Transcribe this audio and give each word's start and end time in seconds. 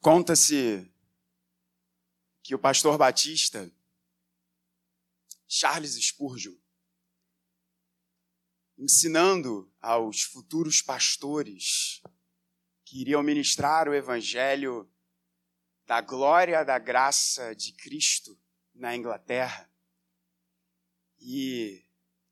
Conta-se 0.00 0.88
que 2.42 2.54
o 2.54 2.58
pastor 2.58 2.96
batista 2.96 3.70
Charles 5.48 5.94
Spurgeon, 5.94 6.54
ensinando 8.76 9.72
aos 9.80 10.22
futuros 10.22 10.80
pastores 10.80 12.00
que 12.84 13.00
iriam 13.00 13.22
ministrar 13.24 13.88
o 13.88 13.94
evangelho 13.94 14.88
da 15.84 16.00
glória 16.00 16.64
da 16.64 16.78
graça 16.78 17.54
de 17.56 17.72
Cristo 17.72 18.38
na 18.74 18.94
Inglaterra 18.94 19.68
e 21.18 21.84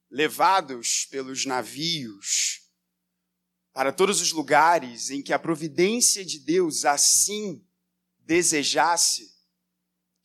levados 0.09 1.05
pelos 1.07 1.45
navios 1.45 2.66
para 3.77 3.93
todos 3.93 4.23
os 4.23 4.33
lugares 4.33 5.11
em 5.11 5.21
que 5.21 5.35
a 5.35 5.39
providência 5.39 6.25
de 6.25 6.39
Deus 6.39 6.87
assim 6.87 7.63
desejasse 8.21 9.37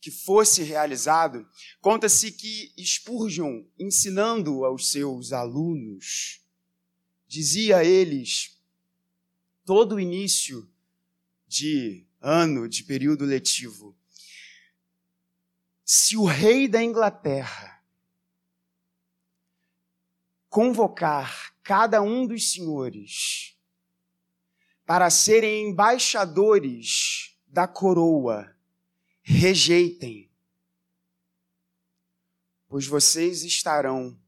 que 0.00 0.10
fosse 0.10 0.62
realizado, 0.62 1.46
conta-se 1.78 2.32
que 2.32 2.72
Spurgeon, 2.82 3.62
ensinando 3.78 4.64
aos 4.64 4.90
seus 4.90 5.34
alunos, 5.34 6.40
dizia 7.28 7.76
a 7.76 7.84
eles, 7.84 8.58
todo 9.66 10.00
início 10.00 10.66
de 11.46 12.06
ano, 12.22 12.66
de 12.66 12.82
período 12.82 13.26
letivo, 13.26 13.94
se 15.84 16.16
o 16.16 16.24
rei 16.24 16.66
da 16.66 16.82
Inglaterra 16.82 17.84
convocar 20.48 21.52
cada 21.62 22.02
um 22.02 22.26
dos 22.26 22.52
senhores 22.52 23.51
para 24.84 25.08
serem 25.10 25.70
embaixadores 25.70 27.36
da 27.46 27.68
coroa 27.68 28.56
rejeitem, 29.22 30.30
pois 32.68 32.86
vocês 32.86 33.44
estarão 33.44 34.18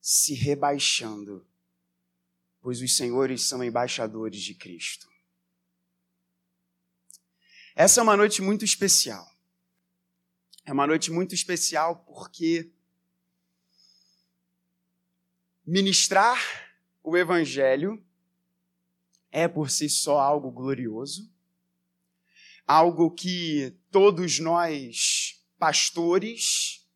se 0.00 0.34
rebaixando, 0.34 1.46
pois 2.60 2.82
os 2.82 2.96
senhores 2.96 3.42
são 3.42 3.64
embaixadores 3.64 4.42
de 4.42 4.54
Cristo. 4.54 5.08
Essa 7.74 8.00
é 8.00 8.02
uma 8.02 8.16
noite 8.16 8.42
muito 8.42 8.64
especial. 8.64 9.34
É 10.66 10.72
uma 10.72 10.86
noite 10.86 11.10
muito 11.10 11.34
especial 11.34 11.96
porque 12.04 12.70
ministrar 15.66 16.38
o 17.02 17.16
Evangelho 17.16 18.03
é 19.34 19.48
por 19.48 19.68
si 19.68 19.90
só 19.90 20.20
algo 20.20 20.48
glorioso, 20.48 21.28
algo 22.64 23.10
que 23.10 23.76
todos 23.90 24.38
nós, 24.38 25.44
pastores, 25.58 26.88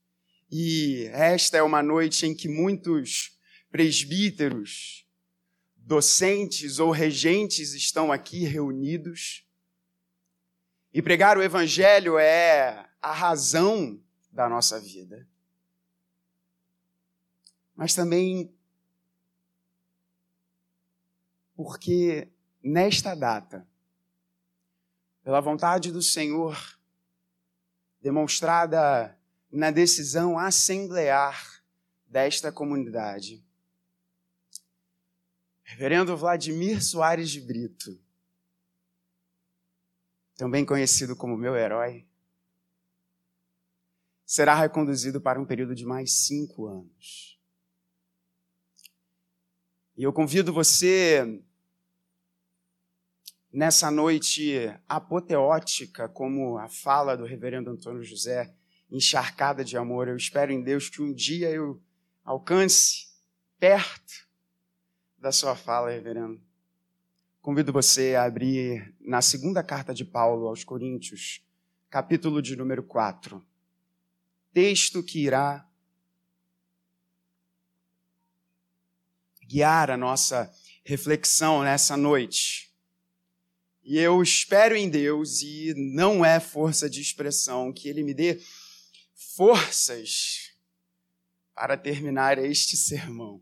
e 0.49 1.11
esta 1.13 1.57
é 1.57 1.63
uma 1.63 1.83
noite 1.83 2.25
em 2.27 2.35
que 2.35 2.49
muitos 2.49 3.37
presbíteros, 3.73 5.05
docentes 5.75 6.79
ou 6.79 6.93
regentes 6.93 7.75
estão 7.75 8.13
aqui 8.13 8.45
reunidos. 8.45 9.45
E 10.95 11.03
pregar 11.03 11.37
o 11.37 11.43
Evangelho 11.43 12.19
é 12.19 12.89
a 13.03 13.13
razão 13.13 14.01
da 14.31 14.49
nossa 14.49 14.81
vida. 14.81 15.29
Mas 17.75 17.95
também 17.95 18.57
porque 21.59 22.29
nesta 22.63 23.17
data, 23.17 23.67
pela 25.25 25.41
vontade 25.41 25.91
do 25.91 26.01
Senhor, 26.01 26.57
demonstrada 28.01 29.19
na 29.51 29.73
decisão 29.73 30.39
assemblear 30.39 31.61
desta 32.07 32.53
comunidade. 32.53 33.45
Reverendo 35.65 36.17
Vladimir 36.17 36.81
Soares 36.81 37.29
de 37.29 37.41
Brito, 37.41 38.01
também 40.37 40.65
conhecido 40.65 41.17
como 41.17 41.37
meu 41.37 41.57
herói, 41.57 42.07
será 44.25 44.55
reconduzido 44.55 45.21
para 45.21 45.41
um 45.41 45.45
período 45.45 45.75
de 45.75 45.85
mais 45.85 46.13
cinco 46.13 46.69
anos. 46.69 47.37
E 49.97 50.05
eu 50.05 50.13
convido 50.13 50.53
você 50.53 51.43
nessa 53.53 53.91
noite 53.91 54.73
apoteótica, 54.89 56.09
como 56.09 56.59
a 56.59 56.69
fala 56.69 57.17
do 57.17 57.25
reverendo 57.25 57.71
Antônio 57.71 58.05
José, 58.05 58.55
encharcada 58.91 59.65
de 59.65 59.77
amor. 59.77 60.09
Eu 60.09 60.17
espero 60.17 60.53
em 60.53 60.63
Deus 60.63 60.89
que 60.89 61.03
um 61.03 61.13
dia 61.13 61.51
eu 61.51 61.81
alcance 62.25 63.09
perto 63.59 64.29
da 65.19 65.33
sua 65.33 65.57
fala, 65.57 65.91
reverendo. 65.91 66.41
Convido 67.41 67.73
você 67.73 68.15
a 68.15 68.25
abrir 68.25 68.95
na 69.01 69.23
segunda 69.23 69.63
carta 69.63 69.95
de 69.95 70.05
Paulo 70.05 70.47
aos 70.47 70.65
Coríntios, 70.65 71.43
capítulo 71.89 72.43
de 72.43 72.55
número 72.55 72.83
4. 72.83 73.45
Texto 74.53 75.03
que 75.03 75.25
irá 75.25 75.67
guiar 79.43 79.91
a 79.91 79.97
nossa 79.97 80.53
reflexão 80.85 81.63
nessa 81.63 81.97
noite. 81.97 82.68
E 83.89 83.97
eu 83.97 84.23
espero 84.23 84.77
em 84.77 84.87
Deus, 84.87 85.41
e 85.41 85.73
não 85.75 86.23
é 86.23 86.39
força 86.39 86.91
de 86.91 87.01
expressão, 87.01 87.73
que 87.73 87.89
Ele 87.89 88.03
me 88.03 88.13
dê 88.13 88.39
forças 89.15 90.53
para 91.55 91.75
terminar 91.75 92.37
este 92.37 92.77
sermão. 92.77 93.41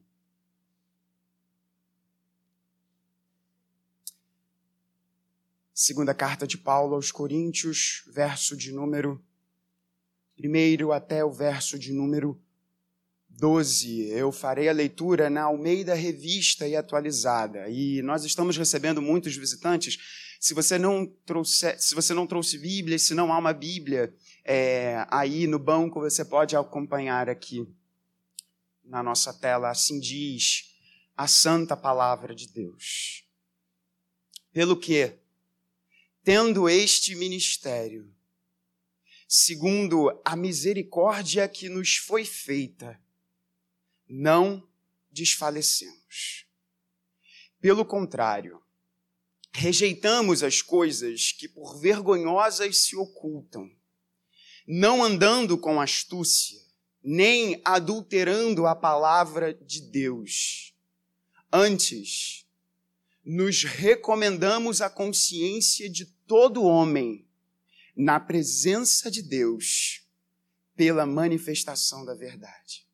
Segunda 5.74 6.14
carta 6.14 6.46
de 6.46 6.56
Paulo 6.56 6.94
aos 6.94 7.10
Coríntios, 7.10 8.04
verso 8.06 8.56
de 8.56 8.70
número 8.70 9.20
primeiro 10.36 10.92
até 10.92 11.24
o 11.24 11.32
verso 11.32 11.76
de 11.76 11.92
número 11.92 12.40
12. 13.30 14.10
Eu 14.10 14.30
farei 14.30 14.68
a 14.68 14.72
leitura 14.72 15.28
na 15.28 15.42
Almeida 15.42 15.92
Revista 15.92 16.68
e 16.68 16.76
Atualizada. 16.76 17.68
E 17.68 18.00
nós 18.02 18.24
estamos 18.24 18.56
recebendo 18.56 19.02
muitos 19.02 19.36
visitantes 19.36 20.25
se 20.38 20.54
você 20.54 20.78
não 20.78 21.06
trouxe, 21.06 21.78
se 21.78 21.94
você 21.94 22.12
não 22.14 22.26
trouxe 22.26 22.58
Bíblia, 22.58 22.98
se 22.98 23.14
não 23.14 23.32
há 23.32 23.38
uma 23.38 23.52
Bíblia 23.52 24.14
é, 24.44 25.06
aí 25.10 25.46
no 25.46 25.58
banco, 25.58 26.00
você 26.00 26.24
pode 26.24 26.56
acompanhar 26.56 27.28
aqui 27.28 27.66
na 28.84 29.02
nossa 29.02 29.32
tela. 29.32 29.70
Assim 29.70 29.98
diz 29.98 30.74
a 31.16 31.26
santa 31.26 31.76
palavra 31.76 32.34
de 32.34 32.48
Deus. 32.48 33.24
Pelo 34.52 34.76
que, 34.76 35.18
tendo 36.22 36.68
este 36.68 37.14
ministério, 37.14 38.14
segundo 39.28 40.20
a 40.24 40.36
misericórdia 40.36 41.48
que 41.48 41.68
nos 41.68 41.96
foi 41.96 42.24
feita, 42.24 43.00
não 44.08 44.66
desfalecemos. 45.10 46.46
Pelo 47.60 47.84
contrário, 47.84 48.62
Rejeitamos 49.58 50.42
as 50.42 50.60
coisas 50.60 51.32
que 51.32 51.48
por 51.48 51.80
vergonhosas 51.80 52.76
se 52.76 52.94
ocultam, 52.94 53.70
não 54.68 55.02
andando 55.02 55.56
com 55.56 55.80
astúcia, 55.80 56.60
nem 57.02 57.58
adulterando 57.64 58.66
a 58.66 58.76
palavra 58.76 59.54
de 59.54 59.80
Deus. 59.80 60.74
Antes, 61.50 62.44
nos 63.24 63.64
recomendamos 63.64 64.82
a 64.82 64.90
consciência 64.90 65.88
de 65.88 66.04
todo 66.26 66.62
homem 66.62 67.26
na 67.96 68.20
presença 68.20 69.10
de 69.10 69.22
Deus 69.22 70.02
pela 70.76 71.06
manifestação 71.06 72.04
da 72.04 72.14
verdade. 72.14 72.86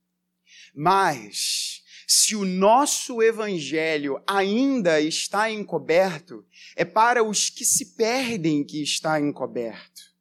Mas, 0.73 1.72
se 2.14 2.37
o 2.37 2.44
nosso 2.44 3.23
evangelho 3.23 4.23
ainda 4.26 5.00
está 5.00 5.50
encoberto, 5.50 6.44
é 6.76 6.85
para 6.85 7.25
os 7.25 7.49
que 7.49 7.64
se 7.64 7.94
perdem 7.94 8.62
que 8.62 8.82
está 8.82 9.19
encoberto, 9.19 10.12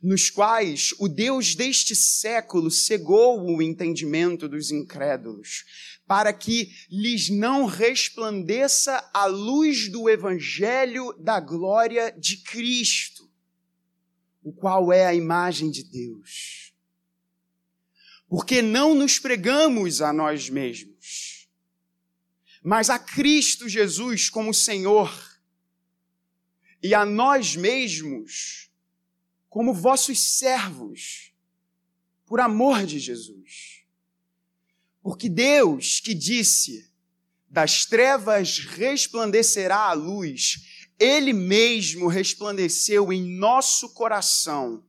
nos 0.00 0.30
quais 0.30 0.94
o 1.00 1.08
Deus 1.08 1.56
deste 1.56 1.96
século 1.96 2.70
cegou 2.70 3.44
o 3.44 3.60
entendimento 3.60 4.48
dos 4.48 4.70
incrédulos, 4.70 5.64
para 6.06 6.32
que 6.32 6.70
lhes 6.88 7.28
não 7.28 7.66
resplandeça 7.66 9.10
a 9.12 9.26
luz 9.26 9.90
do 9.90 10.08
evangelho 10.08 11.12
da 11.18 11.40
glória 11.40 12.12
de 12.16 12.36
Cristo, 12.36 13.28
o 14.40 14.52
qual 14.52 14.92
é 14.92 15.04
a 15.04 15.14
imagem 15.14 15.68
de 15.68 15.82
Deus. 15.82 16.72
Porque 18.28 18.62
não 18.62 18.94
nos 18.94 19.18
pregamos 19.18 20.00
a 20.00 20.12
nós 20.12 20.48
mesmos, 20.48 20.89
mas 22.62 22.90
a 22.90 22.98
Cristo 22.98 23.68
Jesus 23.68 24.28
como 24.28 24.52
Senhor, 24.52 25.10
e 26.82 26.94
a 26.94 27.04
nós 27.04 27.56
mesmos 27.56 28.70
como 29.48 29.74
vossos 29.74 30.20
servos, 30.38 31.32
por 32.24 32.40
amor 32.40 32.86
de 32.86 32.98
Jesus. 32.98 33.80
Porque 35.02 35.28
Deus 35.28 36.00
que 36.00 36.14
disse: 36.14 36.88
das 37.48 37.84
trevas 37.84 38.58
resplandecerá 38.58 39.88
a 39.88 39.92
luz, 39.92 40.90
Ele 40.98 41.32
mesmo 41.32 42.06
resplandeceu 42.06 43.12
em 43.12 43.36
nosso 43.36 43.92
coração 43.92 44.86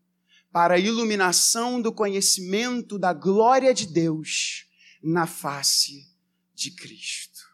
para 0.52 0.76
a 0.76 0.80
iluminação 0.80 1.82
do 1.82 1.92
conhecimento 1.92 3.00
da 3.00 3.14
glória 3.14 3.74
de 3.74 3.88
Deus 3.88 4.68
na 5.02 5.26
face 5.26 6.08
de 6.54 6.72
Cristo. 6.72 7.50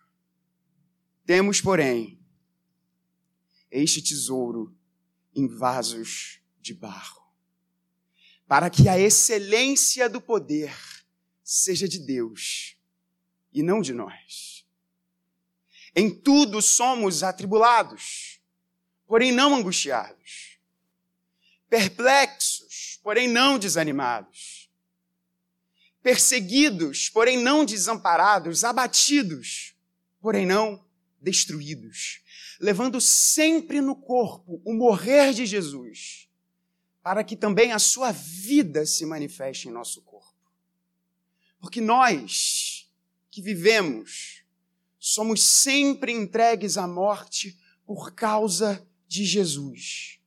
Temos, 1.27 1.59
porém, 1.59 2.17
este 3.69 4.01
tesouro 4.01 4.73
em 5.35 5.45
vasos 5.45 6.39
de 6.61 6.73
barro, 6.73 7.21
para 8.47 8.69
que 8.69 8.87
a 8.87 8.97
excelência 8.97 10.09
do 10.09 10.21
poder 10.21 10.73
seja 11.43 11.85
de 11.85 11.99
Deus 11.99 12.77
e 13.51 13.61
não 13.61 13.81
de 13.81 13.91
nós. 13.91 14.65
Em 15.93 16.09
tudo 16.09 16.61
somos 16.61 17.23
atribulados, 17.23 18.39
porém 19.05 19.33
não 19.33 19.53
angustiados, 19.53 20.57
perplexos, 21.69 23.01
porém 23.03 23.27
não 23.27 23.59
desanimados, 23.59 24.71
perseguidos, 26.01 27.09
porém 27.09 27.37
não 27.37 27.65
desamparados, 27.65 28.63
abatidos, 28.63 29.75
porém 30.21 30.45
não 30.45 30.86
destruídos, 31.21 32.21
levando 32.59 32.99
sempre 33.01 33.81
no 33.81 33.95
corpo 33.95 34.61
o 34.63 34.73
morrer 34.73 35.33
de 35.33 35.45
Jesus, 35.45 36.27
para 37.01 37.23
que 37.23 37.35
também 37.35 37.71
a 37.71 37.79
sua 37.79 38.11
vida 38.11 38.85
se 38.85 39.05
manifeste 39.05 39.67
em 39.67 39.71
nosso 39.71 40.01
corpo. 40.01 40.35
Porque 41.59 41.81
nós 41.81 42.89
que 43.31 43.41
vivemos 43.41 44.43
somos 44.99 45.41
sempre 45.41 46.11
entregues 46.11 46.77
à 46.77 46.87
morte 46.87 47.57
por 47.85 48.13
causa 48.13 48.85
de 49.07 49.23
Jesus, 49.23 50.19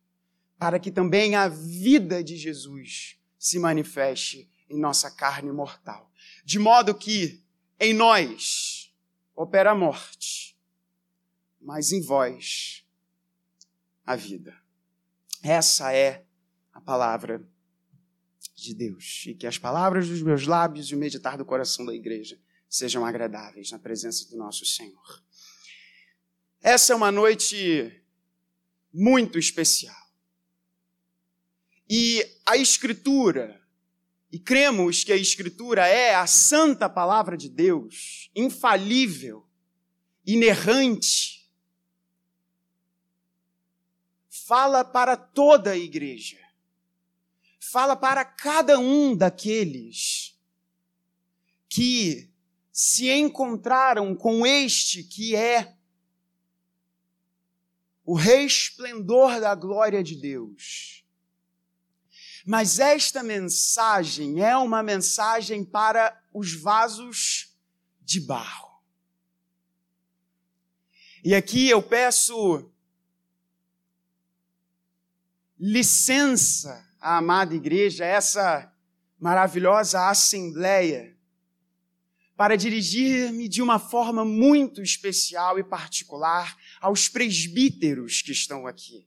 para 0.59 0.79
que 0.79 0.91
também 0.91 1.35
a 1.35 1.49
vida 1.49 2.25
de 2.25 2.37
Jesus 2.37 3.19
se 3.39 3.59
manifeste 3.59 4.51
em 4.69 4.79
nossa 4.79 5.11
carne 5.11 5.53
mortal. 5.53 6.11
De 6.45 6.59
modo 6.59 6.95
que 6.95 7.43
em 7.79 7.93
nós 7.93 8.93
opera 9.35 9.73
a 9.73 9.75
morte, 9.75 10.50
mas 11.61 11.93
em 11.93 12.01
vós 12.01 12.85
a 14.05 14.17
vida. 14.17 14.57
Essa 15.43 15.93
é 15.93 16.25
a 16.73 16.81
palavra 16.81 17.47
de 18.55 18.75
Deus. 18.75 19.25
E 19.27 19.35
que 19.35 19.47
as 19.47 19.59
palavras 19.59 20.09
dos 20.09 20.23
meus 20.23 20.47
lábios 20.47 20.89
e 20.89 20.95
o 20.95 20.99
meditar 20.99 21.37
do 21.37 21.45
coração 21.45 21.85
da 21.85 21.95
igreja 21.95 22.39
sejam 22.69 23.05
agradáveis 23.05 23.71
na 23.71 23.79
presença 23.79 24.29
do 24.31 24.37
nosso 24.37 24.65
Senhor. 24.65 25.23
Essa 26.62 26.93
é 26.93 26.97
uma 26.97 27.11
noite 27.11 28.03
muito 28.93 29.39
especial. 29.39 29.97
E 31.89 32.25
a 32.47 32.56
Escritura, 32.56 33.61
e 34.31 34.39
cremos 34.39 35.03
que 35.03 35.13
a 35.13 35.17
Escritura 35.17 35.87
é 35.87 36.15
a 36.15 36.27
santa 36.27 36.89
palavra 36.89 37.37
de 37.37 37.49
Deus, 37.49 38.31
infalível, 38.35 39.45
inerrante, 40.25 41.40
fala 44.50 44.85
para 44.85 45.17
toda 45.17 45.70
a 45.70 45.76
igreja. 45.76 46.37
Fala 47.61 47.94
para 47.94 48.25
cada 48.25 48.81
um 48.81 49.17
daqueles 49.17 50.37
que 51.69 52.29
se 52.73 53.08
encontraram 53.08 54.12
com 54.12 54.44
este 54.44 55.05
que 55.05 55.37
é 55.37 55.76
o 58.05 58.17
resplendor 58.17 59.41
da 59.41 59.55
glória 59.55 60.02
de 60.02 60.17
Deus. 60.17 61.05
Mas 62.44 62.81
esta 62.81 63.23
mensagem 63.23 64.43
é 64.43 64.56
uma 64.56 64.82
mensagem 64.82 65.64
para 65.64 66.20
os 66.35 66.55
vasos 66.55 67.56
de 68.00 68.19
barro. 68.19 68.82
E 71.23 71.37
aqui 71.37 71.69
eu 71.69 71.81
peço 71.81 72.69
licença 75.61 76.83
à 76.99 77.19
amada 77.19 77.55
igreja, 77.55 78.03
essa 78.03 78.73
maravilhosa 79.19 80.09
assembleia, 80.09 81.15
para 82.35 82.57
dirigir-me 82.57 83.47
de 83.47 83.61
uma 83.61 83.79
forma 83.79 84.25
muito 84.25 84.81
especial 84.81 85.59
e 85.59 85.62
particular 85.62 86.57
aos 86.81 87.07
presbíteros 87.07 88.23
que 88.23 88.33
estão 88.33 88.67
aqui. 88.67 89.07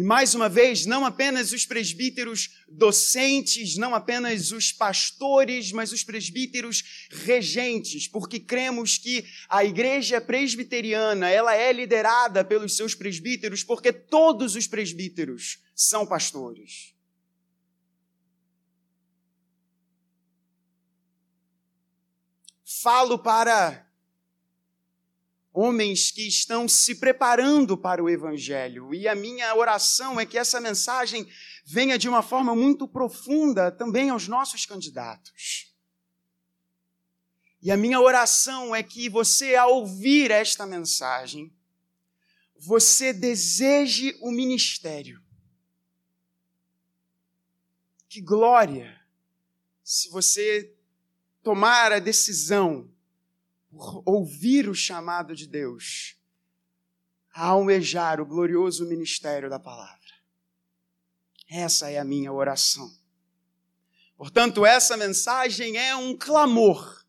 E 0.00 0.02
mais 0.02 0.34
uma 0.34 0.48
vez, 0.48 0.86
não 0.86 1.04
apenas 1.04 1.52
os 1.52 1.66
presbíteros 1.66 2.48
docentes, 2.66 3.76
não 3.76 3.94
apenas 3.94 4.50
os 4.50 4.72
pastores, 4.72 5.72
mas 5.72 5.92
os 5.92 6.02
presbíteros 6.02 7.06
regentes, 7.10 8.08
porque 8.08 8.40
cremos 8.40 8.96
que 8.96 9.26
a 9.46 9.62
igreja 9.62 10.18
presbiteriana, 10.18 11.28
ela 11.28 11.54
é 11.54 11.70
liderada 11.70 12.42
pelos 12.42 12.76
seus 12.76 12.94
presbíteros, 12.94 13.62
porque 13.62 13.92
todos 13.92 14.56
os 14.56 14.66
presbíteros 14.66 15.58
são 15.74 16.06
pastores. 16.06 16.94
Falo 22.64 23.18
para 23.18 23.86
homens 25.60 26.10
que 26.10 26.26
estão 26.26 26.66
se 26.66 26.94
preparando 26.94 27.76
para 27.76 28.02
o 28.02 28.08
Evangelho. 28.08 28.94
E 28.94 29.06
a 29.06 29.14
minha 29.14 29.54
oração 29.54 30.18
é 30.18 30.24
que 30.24 30.38
essa 30.38 30.60
mensagem 30.60 31.28
venha 31.64 31.98
de 31.98 32.08
uma 32.08 32.22
forma 32.22 32.56
muito 32.56 32.88
profunda 32.88 33.70
também 33.70 34.08
aos 34.08 34.26
nossos 34.26 34.64
candidatos. 34.64 35.70
E 37.62 37.70
a 37.70 37.76
minha 37.76 38.00
oração 38.00 38.74
é 38.74 38.82
que 38.82 39.08
você, 39.08 39.54
ao 39.54 39.74
ouvir 39.74 40.30
esta 40.30 40.64
mensagem, 40.64 41.52
você 42.56 43.12
deseje 43.12 44.16
o 44.22 44.32
ministério. 44.32 45.22
Que 48.08 48.22
glória 48.22 48.98
se 49.84 50.08
você 50.08 50.74
tomar 51.42 51.92
a 51.92 51.98
decisão 51.98 52.89
por 53.70 54.02
ouvir 54.04 54.68
o 54.68 54.74
chamado 54.74 55.34
de 55.34 55.46
Deus, 55.46 56.16
a 57.32 57.46
almejar 57.46 58.20
o 58.20 58.26
glorioso 58.26 58.86
ministério 58.86 59.48
da 59.48 59.58
palavra. 59.58 59.98
Essa 61.48 61.90
é 61.90 61.98
a 61.98 62.04
minha 62.04 62.32
oração. 62.32 62.90
Portanto, 64.16 64.66
essa 64.66 64.96
mensagem 64.96 65.76
é 65.76 65.96
um 65.96 66.16
clamor, 66.16 67.04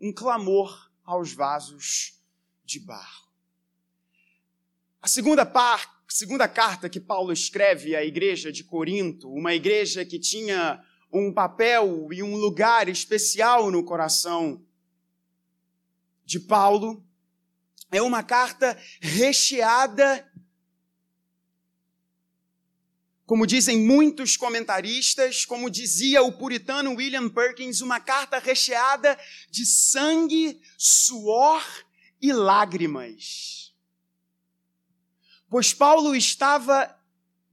um 0.00 0.12
clamor 0.12 0.90
aos 1.04 1.32
vasos 1.32 2.20
de 2.64 2.80
barro. 2.80 3.26
A 5.00 5.08
segunda 5.08 5.44
parte, 5.44 5.92
segunda 6.08 6.48
carta 6.48 6.88
que 6.88 6.98
Paulo 6.98 7.32
escreve 7.32 7.94
à 7.94 8.04
igreja 8.04 8.50
de 8.50 8.64
Corinto, 8.64 9.30
uma 9.30 9.54
igreja 9.54 10.04
que 10.04 10.18
tinha 10.18 10.82
um 11.12 11.32
papel 11.32 12.08
e 12.12 12.22
um 12.22 12.36
lugar 12.36 12.88
especial 12.88 13.70
no 13.70 13.84
coração 13.84 14.65
de 16.26 16.40
Paulo 16.40 17.02
é 17.90 18.02
uma 18.02 18.22
carta 18.22 18.76
recheada, 19.00 20.28
como 23.24 23.46
dizem 23.46 23.78
muitos 23.78 24.36
comentaristas, 24.36 25.44
como 25.44 25.70
dizia 25.70 26.22
o 26.22 26.32
puritano 26.32 26.94
William 26.94 27.28
Perkins, 27.28 27.80
uma 27.80 28.00
carta 28.00 28.38
recheada 28.38 29.18
de 29.50 29.64
sangue, 29.64 30.60
suor 30.76 31.64
e 32.20 32.32
lágrimas. 32.32 33.72
Pois 35.48 35.72
Paulo 35.72 36.14
estava 36.14 36.92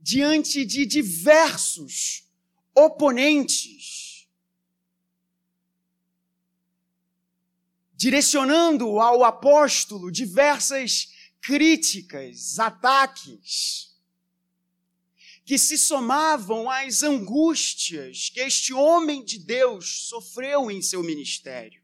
diante 0.01 0.65
de 0.65 0.85
diversos 0.85 2.27
oponentes 2.75 4.02
direcionando 8.03 8.99
ao 8.99 9.23
apóstolo 9.23 10.11
diversas 10.11 11.07
críticas, 11.39 12.59
ataques, 12.59 13.95
que 15.45 15.57
se 15.57 15.77
somavam 15.77 16.69
às 16.69 17.01
angústias 17.01 18.29
que 18.29 18.41
este 18.41 18.73
homem 18.73 19.23
de 19.23 19.39
Deus 19.39 20.09
sofreu 20.09 20.69
em 20.69 20.81
seu 20.81 21.01
ministério. 21.01 21.81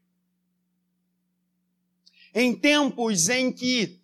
Em 2.34 2.54
tempos 2.54 3.30
em 3.30 3.50
que 3.50 3.98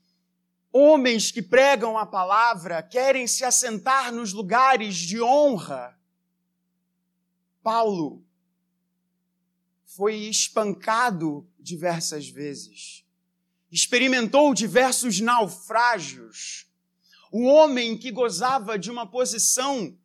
homens 0.73 1.31
que 1.31 1.43
pregam 1.43 1.99
a 1.99 2.07
palavra 2.07 2.83
querem 2.83 3.27
se 3.27 3.45
assentar 3.45 4.11
nos 4.11 4.33
lugares 4.33 4.97
de 4.97 5.21
honra. 5.21 5.95
Paulo 7.63 8.26
foi 9.97 10.15
espancado 10.27 11.49
diversas 11.59 12.29
vezes, 12.29 13.03
experimentou 13.73 14.53
diversos 14.53 15.21
naufrágios. 15.21 16.67
Um 17.33 17.47
homem 17.47 17.97
que 17.97 18.11
gozava 18.11 18.79
de 18.79 18.91
uma 18.91 19.07
posição 19.07 19.99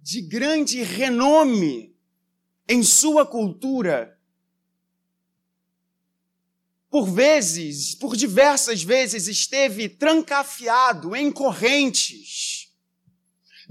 de 0.00 0.22
grande 0.22 0.82
renome 0.82 1.94
em 2.66 2.82
sua 2.82 3.26
cultura, 3.26 4.18
por 6.88 7.06
vezes, 7.10 7.94
por 7.94 8.16
diversas 8.16 8.82
vezes, 8.82 9.28
esteve 9.28 9.90
trancafiado 9.90 11.14
em 11.14 11.30
correntes, 11.30 12.63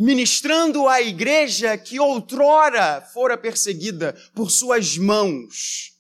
ministrando 0.03 0.89
à 0.89 1.01
igreja 1.01 1.77
que 1.77 1.97
outrora 1.97 2.99
fora 3.13 3.37
perseguida 3.37 4.13
por 4.35 4.51
suas 4.51 4.97
mãos. 4.97 5.93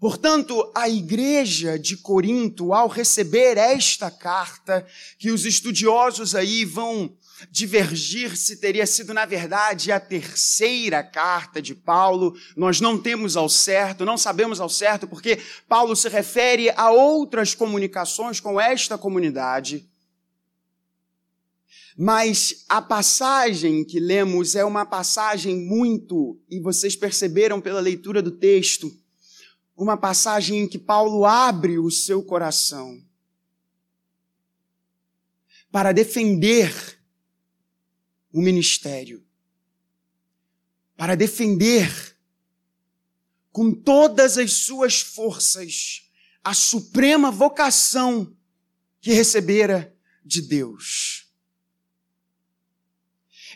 Portanto, 0.00 0.72
a 0.74 0.88
igreja 0.88 1.78
de 1.78 1.96
Corinto, 1.96 2.74
ao 2.74 2.88
receber 2.88 3.56
esta 3.56 4.10
carta, 4.10 4.84
que 5.20 5.30
os 5.30 5.44
estudiosos 5.44 6.34
aí 6.34 6.64
vão 6.64 7.14
divergir 7.48 8.36
se 8.36 8.56
teria 8.56 8.88
sido, 8.88 9.14
na 9.14 9.24
verdade, 9.24 9.92
a 9.92 10.00
terceira 10.00 11.04
carta 11.04 11.62
de 11.62 11.76
Paulo. 11.76 12.34
Nós 12.56 12.80
não 12.80 12.98
temos 12.98 13.36
ao 13.36 13.48
certo, 13.48 14.04
não 14.04 14.18
sabemos 14.18 14.60
ao 14.60 14.68
certo, 14.68 15.06
porque 15.06 15.38
Paulo 15.68 15.94
se 15.94 16.08
refere 16.08 16.70
a 16.70 16.90
outras 16.90 17.54
comunicações 17.54 18.40
com 18.40 18.60
esta 18.60 18.98
comunidade. 18.98 19.88
Mas 22.02 22.64
a 22.66 22.80
passagem 22.80 23.84
que 23.84 24.00
lemos 24.00 24.54
é 24.54 24.64
uma 24.64 24.86
passagem 24.86 25.54
muito, 25.54 26.40
e 26.48 26.58
vocês 26.58 26.96
perceberam 26.96 27.60
pela 27.60 27.78
leitura 27.78 28.22
do 28.22 28.30
texto, 28.30 28.90
uma 29.76 29.98
passagem 29.98 30.60
em 30.60 30.66
que 30.66 30.78
Paulo 30.78 31.26
abre 31.26 31.78
o 31.78 31.90
seu 31.90 32.22
coração 32.22 33.04
para 35.70 35.92
defender 35.92 36.72
o 38.32 38.40
ministério, 38.40 39.22
para 40.96 41.14
defender 41.14 42.16
com 43.52 43.74
todas 43.74 44.38
as 44.38 44.54
suas 44.54 45.02
forças 45.02 46.10
a 46.42 46.54
suprema 46.54 47.30
vocação 47.30 48.34
que 49.02 49.12
recebera 49.12 49.94
de 50.24 50.40
Deus. 50.40 51.29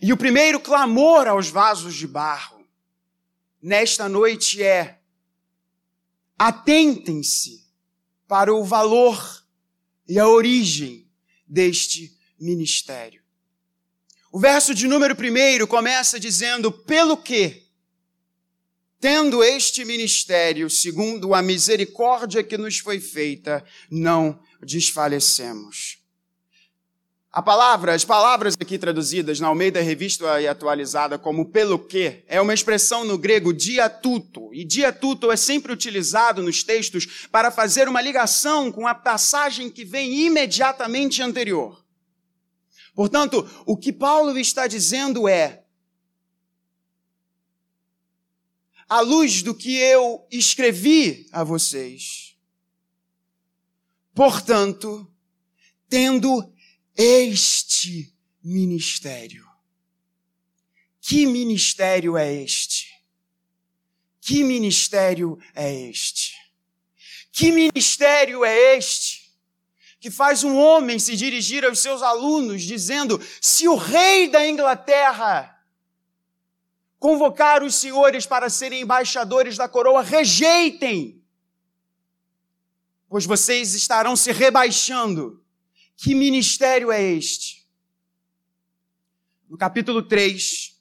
E 0.06 0.12
o 0.12 0.18
primeiro 0.18 0.61
clamor 0.61 1.26
aos 1.26 1.49
vasos 1.49 1.94
de 1.94 2.06
barro 2.06 2.62
nesta 3.62 4.06
noite 4.06 4.62
é: 4.62 5.00
atentem-se 6.38 7.64
para 8.28 8.52
o 8.52 8.62
valor 8.62 9.18
e 10.06 10.18
a 10.18 10.28
origem 10.28 11.11
deste 11.49 12.14
ministério. 12.38 13.23
O 14.30 14.38
verso 14.38 14.75
de 14.75 14.87
número 14.87 15.16
primeiro 15.16 15.66
começa 15.66 16.20
dizendo: 16.20 16.70
pelo 16.70 17.16
que, 17.16 17.66
tendo 19.00 19.42
este 19.42 19.87
ministério, 19.87 20.68
segundo 20.68 21.34
a 21.34 21.40
misericórdia 21.40 22.44
que 22.44 22.58
nos 22.58 22.76
foi 22.78 23.00
feita, 23.00 23.64
não 23.90 24.38
desfalecemos. 24.61 26.03
A 27.35 27.43
palavra, 27.43 27.93
as 27.93 28.05
palavras 28.05 28.55
aqui 28.61 28.79
traduzidas 28.79 29.41
na 29.41 29.49
Almeida 29.49 29.81
Revista 29.81 30.41
e 30.41 30.47
atualizada 30.47 31.19
como 31.19 31.47
pelo 31.50 31.81
que, 31.81 32.23
é 32.29 32.41
uma 32.41 32.55
expressão 32.55 33.05
no 33.05 33.19
grego 33.19 33.53
diatuto, 33.53 34.55
e 34.55 34.64
diatuto 34.64 35.33
é 35.33 35.37
sempre 35.37 35.73
utilizado 35.73 36.41
nos 36.45 36.62
textos 36.62 37.26
para 37.33 37.50
fazer 37.50 37.88
uma 37.88 38.00
ligação 38.00 38.71
com 38.71 38.87
a 38.87 38.95
passagem 38.95 39.69
que 39.69 39.85
vem 39.85 40.26
imediatamente 40.26 41.23
anterior. 41.23 41.85
Portanto, 42.95 43.45
o 43.67 43.76
que 43.76 43.93
Paulo 43.93 44.38
está 44.38 44.69
dizendo 44.69 45.26
é: 45.26 45.64
à 48.88 49.00
luz 49.00 49.43
do 49.43 49.57
que 49.57 49.76
eu 49.76 50.25
escrevi 50.31 51.26
a 51.33 51.43
vocês, 51.43 52.37
portanto, 54.14 55.11
tendo 55.88 56.53
este 56.96 58.14
ministério. 58.42 59.46
Que 61.00 61.26
ministério 61.26 62.16
é 62.16 62.32
este? 62.32 62.88
Que 64.20 64.42
ministério 64.42 65.38
é 65.54 65.72
este? 65.90 66.34
Que 67.32 67.52
ministério 67.52 68.44
é 68.44 68.76
este? 68.76 69.24
que 70.04 70.10
faz 70.10 70.44
um 70.44 70.58
homem 70.58 70.98
se 70.98 71.16
dirigir 71.16 71.64
aos 71.64 71.78
seus 71.78 72.02
alunos 72.02 72.60
dizendo: 72.60 73.18
se 73.40 73.66
o 73.66 73.74
rei 73.74 74.28
da 74.28 74.46
Inglaterra 74.46 75.58
convocar 76.98 77.62
os 77.62 77.74
senhores 77.74 78.26
para 78.26 78.50
serem 78.50 78.82
embaixadores 78.82 79.56
da 79.56 79.66
coroa, 79.66 80.02
rejeitem, 80.02 81.24
pois 83.08 83.24
vocês 83.24 83.72
estarão 83.72 84.14
se 84.14 84.30
rebaixando. 84.30 85.42
Que 85.96 86.14
ministério 86.14 86.90
é 86.90 87.02
este? 87.02 87.64
No 89.48 89.56
capítulo 89.56 90.02
3, 90.02 90.74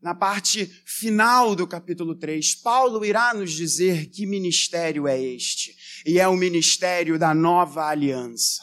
na 0.00 0.14
parte 0.14 0.66
final 0.84 1.54
do 1.54 1.66
capítulo 1.66 2.14
3, 2.14 2.54
Paulo 2.56 3.04
irá 3.04 3.34
nos 3.34 3.52
dizer 3.52 4.08
que 4.08 4.24
ministério 4.24 5.06
é 5.06 5.20
este 5.20 5.76
e 6.06 6.18
é 6.18 6.28
o 6.28 6.36
ministério 6.36 7.18
da 7.18 7.34
nova 7.34 7.88
aliança. 7.88 8.62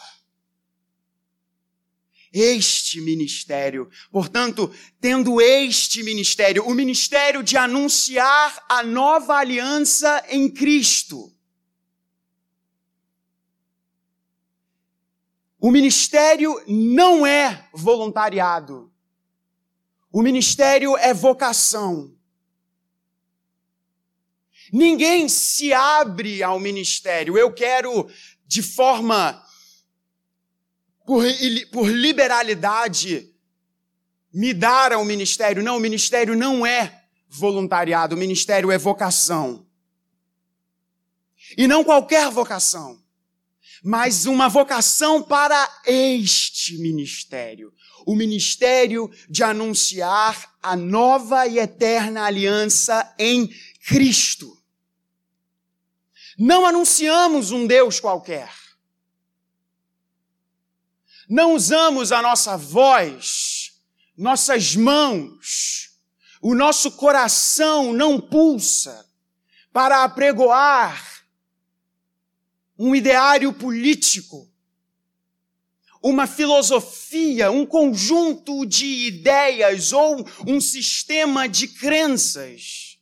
Este 2.31 3.00
ministério, 3.01 3.89
portanto, 4.12 4.74
tendo 5.00 5.39
este 5.39 6.01
ministério, 6.01 6.65
o 6.65 6.74
ministério 6.74 7.43
de 7.43 7.57
anunciar 7.57 8.65
a 8.67 8.81
nova 8.81 9.36
aliança 9.36 10.25
em 10.29 10.50
Cristo. 10.50 11.31
O 15.63 15.72
ministério 15.72 16.62
não 16.67 17.25
é 17.25 17.70
voluntariado. 17.74 18.91
O 20.12 20.22
ministério 20.22 20.98
é 20.98 21.13
vocação. 21.13 22.13
Ninguém 24.74 25.29
se 25.29 25.72
abre 25.72 26.43
ao 26.43 26.60
ministério. 26.60 27.38
Eu 27.38 27.53
quero, 27.53 28.10
de 28.46 28.62
forma, 28.62 29.41
por, 31.05 31.24
por 31.72 31.88
liberalidade, 31.88 33.34
me 34.34 34.53
dar 34.53 34.91
ao 34.91 35.05
ministério. 35.05 35.63
Não, 35.63 35.77
o 35.77 35.79
ministério 35.79 36.36
não 36.36 36.65
é 36.65 37.05
voluntariado, 37.29 38.15
o 38.15 38.20
ministério 38.20 38.70
é 38.70 38.77
vocação. 38.77 39.65
E 41.58 41.67
não 41.67 41.86
qualquer 41.86 42.29
vocação, 42.29 43.02
mas 43.84 44.25
uma 44.25 44.48
vocação 44.48 45.22
para 45.22 45.70
este 45.86 46.78
ministério. 46.78 47.74
O 48.06 48.16
ministério 48.16 49.12
de 49.30 49.44
anunciar 49.44 50.56
a 50.62 50.75
nova 50.75 51.46
e 51.46 51.60
eterna 51.60 52.24
aliança 52.24 53.13
em 53.20 53.50
Cristo. 53.86 54.58
Não 56.38 56.66
anunciamos 56.66 57.52
um 57.52 57.68
Deus 57.68 58.00
qualquer. 58.00 58.50
Não 61.30 61.54
usamos 61.54 62.12
a 62.12 62.22
nossa 62.22 62.58
voz, 62.58 63.74
nossas 64.18 64.75
mãos, 64.75 65.92
o 66.42 66.54
nosso 66.54 66.92
coração 66.94 67.94
não 67.94 68.20
pulsa 68.20 69.10
para 69.72 70.04
apregoar 70.04 71.12
um 72.77 72.96
ideário 72.96 73.53
político, 73.53 74.50
uma 76.01 76.27
filosofia, 76.27 77.51
um 77.51 77.65
conjunto 77.65 78.65
de 78.65 78.86
ideias 79.08 79.94
ou 79.94 80.27
um 80.46 80.60
sistema 80.60 81.48
de 81.48 81.68
crenças 81.68 82.94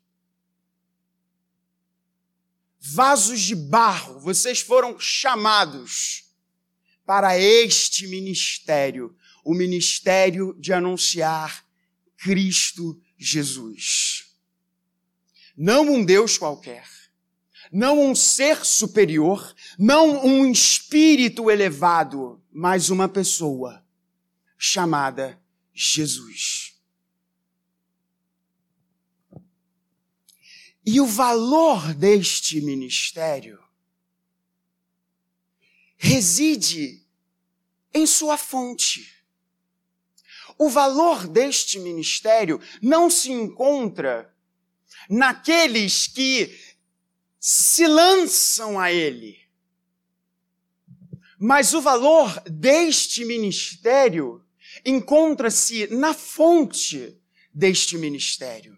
vasos 2.82 3.42
de 3.42 3.56
barro, 3.56 4.20
vocês 4.20 4.60
foram 4.60 5.00
chamados 5.00 6.26
para 7.06 7.38
este 7.38 8.08
ministério, 8.08 9.16
o 9.46 9.54
ministério 9.54 10.56
de 10.60 10.74
anunciar 10.74 11.64
Cristo 12.18 13.00
Jesus. 13.18 14.26
Não 15.56 15.84
um 15.84 16.04
Deus 16.04 16.40
qualquer, 16.40 16.88
não 17.72 18.02
um 18.02 18.14
ser 18.14 18.66
superior, 18.66 19.56
não 19.80 20.26
um 20.26 20.52
espírito 20.52 21.50
elevado, 21.50 22.44
mas 22.52 22.90
uma 22.90 23.08
pessoa 23.08 23.84
chamada 24.58 25.42
Jesus. 25.74 26.76
E 30.86 31.00
o 31.00 31.06
valor 31.06 31.94
deste 31.94 32.60
ministério 32.60 33.60
reside 35.98 37.06
em 37.94 38.06
sua 38.06 38.38
fonte. 38.38 39.24
O 40.58 40.70
valor 40.70 41.28
deste 41.28 41.80
ministério 41.80 42.60
não 42.82 43.10
se 43.10 43.32
encontra 43.32 44.34
naqueles 45.10 46.08
que 46.08 46.71
se 47.44 47.88
lançam 47.88 48.80
a 48.80 48.92
ele. 48.92 49.40
Mas 51.40 51.74
o 51.74 51.82
valor 51.82 52.40
deste 52.42 53.26
ministério 53.26 54.46
encontra-se 54.86 55.88
na 55.88 56.14
fonte 56.14 57.20
deste 57.52 57.98
ministério. 57.98 58.78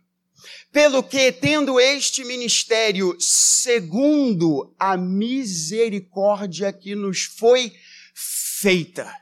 Pelo 0.72 1.04
que, 1.04 1.30
tendo 1.34 1.78
este 1.78 2.24
ministério 2.24 3.20
segundo 3.20 4.74
a 4.80 4.96
misericórdia 4.96 6.72
que 6.72 6.96
nos 6.96 7.24
foi 7.24 7.78
feita, 8.14 9.14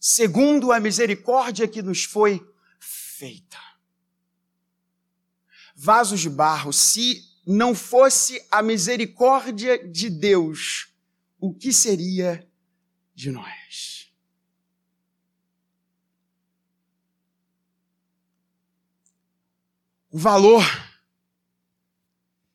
segundo 0.00 0.72
a 0.72 0.80
misericórdia 0.80 1.68
que 1.68 1.82
nos 1.82 2.04
foi 2.04 2.42
feita. 2.80 3.67
Vasos 5.80 6.20
de 6.20 6.28
barro, 6.28 6.72
se 6.72 7.24
não 7.46 7.74
fosse 7.74 8.44
a 8.50 8.60
misericórdia 8.62 9.78
de 9.88 10.10
Deus, 10.10 10.88
o 11.38 11.54
que 11.54 11.72
seria 11.72 12.46
de 13.14 13.30
nós? 13.30 13.98
o 20.10 20.18
valor 20.18 20.64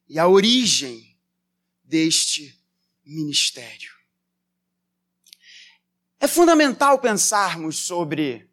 e 0.07 0.17
a 0.17 0.27
origem 0.27 1.17
deste 1.83 2.59
ministério. 3.05 3.93
É 6.19 6.27
fundamental 6.27 6.99
pensarmos 6.99 7.77
sobre 7.77 8.49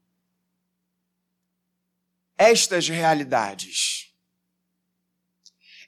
estas 2.37 2.89
realidades. 2.89 4.10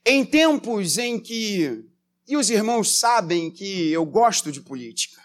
Em 0.04 0.24
tempos 0.24 0.98
em 0.98 1.18
que, 1.18 1.84
e 2.26 2.36
os 2.36 2.50
irmãos 2.50 2.98
sabem 2.98 3.50
que 3.50 3.90
eu 3.90 4.04
gosto 4.04 4.50
de 4.50 4.60
política, 4.60 5.22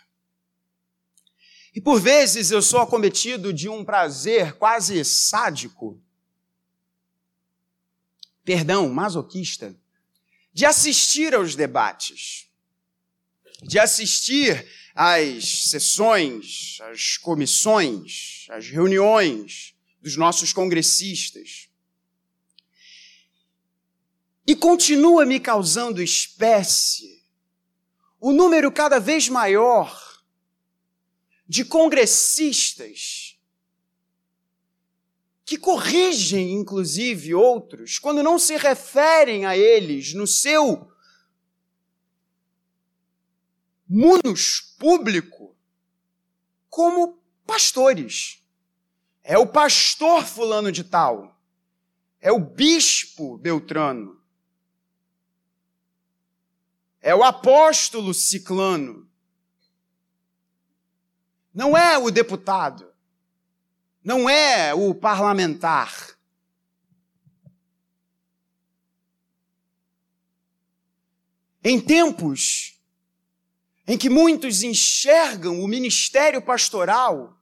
e 1.73 1.81
por 1.81 1.99
vezes 1.99 2.51
eu 2.51 2.61
sou 2.61 2.79
acometido 2.79 3.53
de 3.53 3.69
um 3.69 3.85
prazer 3.85 4.53
quase 4.53 5.03
sádico 5.05 6.01
perdão, 8.47 8.87
masoquista, 8.87 9.77
de 10.53 10.65
assistir 10.65 11.35
aos 11.35 11.53
debates, 11.53 12.47
de 13.61 13.77
assistir 13.77 14.65
às 14.95 15.69
sessões, 15.69 16.77
às 16.83 17.17
comissões, 17.17 18.47
às 18.49 18.69
reuniões 18.69 19.75
dos 20.01 20.15
nossos 20.15 20.53
congressistas. 20.53 21.66
E 24.47 24.55
continua 24.55 25.25
me 25.25 25.39
causando 25.39 26.01
espécie 26.01 27.21
o 28.19 28.31
número 28.31 28.71
cada 28.71 28.99
vez 28.99 29.27
maior 29.27 30.23
de 31.45 31.65
congressistas 31.65 33.37
que 35.45 35.57
corrigem, 35.57 36.53
inclusive, 36.53 37.33
outros, 37.33 37.99
quando 37.99 38.21
não 38.21 38.37
se 38.37 38.57
referem 38.57 39.45
a 39.45 39.55
eles 39.55 40.13
no 40.13 40.27
seu 40.27 40.91
munus 43.87 44.75
público 44.77 45.55
como 46.69 47.17
pastores. 47.45 48.43
É 49.23 49.37
o 49.37 49.47
pastor 49.47 50.25
fulano 50.25 50.69
de 50.69 50.83
tal. 50.83 51.39
É 52.19 52.31
o 52.31 52.39
bispo 52.39 53.37
Beltrano. 53.37 54.16
É 57.07 57.15
o 57.15 57.23
apóstolo 57.23 58.13
ciclano. 58.13 59.07
Não 61.53 61.77
é 61.77 61.97
o 61.97 62.11
deputado 62.11 62.87
não 64.07 64.29
é 64.29 64.73
o 64.73 64.95
parlamentar. 64.95 66.17
Em 71.61 71.77
tempos 71.77 72.79
em 73.85 73.97
que 73.97 74.09
muitos 74.09 74.63
enxergam 74.63 75.61
o 75.61 75.67
ministério 75.67 76.41
pastoral 76.41 77.37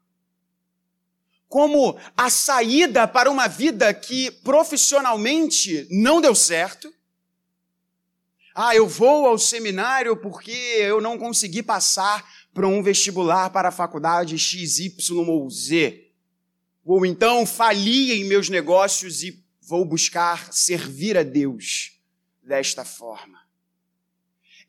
como 1.48 2.00
a 2.18 2.32
saída 2.32 3.08
para 3.08 3.30
uma 3.30 3.48
vida 3.48 3.94
que 3.94 4.32
profissionalmente 4.32 5.88
não 5.92 6.20
deu 6.20 6.34
certo. 6.34 6.92
Ah, 8.58 8.74
eu 8.74 8.88
vou 8.88 9.26
ao 9.26 9.38
seminário 9.38 10.16
porque 10.16 10.52
eu 10.80 11.02
não 11.02 11.18
consegui 11.18 11.62
passar 11.62 12.26
para 12.54 12.66
um 12.66 12.82
vestibular 12.82 13.50
para 13.50 13.68
a 13.68 13.72
faculdade 13.72 14.40
X, 14.40 14.80
Y 14.80 15.28
ou 15.28 15.50
Z. 15.50 16.10
Ou 16.86 17.06
então 17.06 17.46
fali 17.46 18.14
em 18.14 18.24
meus 18.24 18.48
negócios 18.48 19.24
e 19.24 19.44
vou 19.62 19.84
buscar 19.84 20.54
servir 20.54 21.18
a 21.18 21.24
Deus 21.24 22.00
desta 22.42 22.86
forma. 22.86 23.40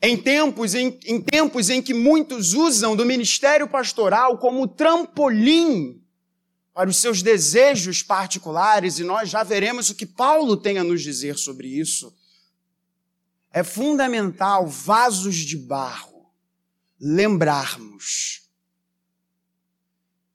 Em 0.03 0.17
tempos 0.17 0.75
em, 0.75 0.99
em 1.05 1.21
tempos 1.21 1.71
em 1.71 1.81
que 1.81 1.95
muitos 1.95 2.55
usam 2.55 2.97
do 2.97 3.07
ministério 3.07 3.69
pastoral 3.69 4.37
como 4.39 4.67
trampolim 4.67 6.03
para 6.75 6.91
os 6.91 6.97
seus 6.97 7.23
desejos 7.23 8.03
particulares, 8.03 8.99
e 8.99 9.05
nós 9.05 9.31
já 9.31 9.45
veremos 9.45 9.91
o 9.91 9.95
que 9.95 10.05
Paulo 10.05 10.57
tem 10.57 10.77
a 10.77 10.85
nos 10.85 11.03
dizer 11.03 11.39
sobre 11.39 11.69
isso, 11.69 12.13
é 13.57 13.65
fundamental, 13.65 14.67
vasos 14.67 15.37
de 15.37 15.57
barro, 15.57 16.31
lembrarmos 17.01 18.43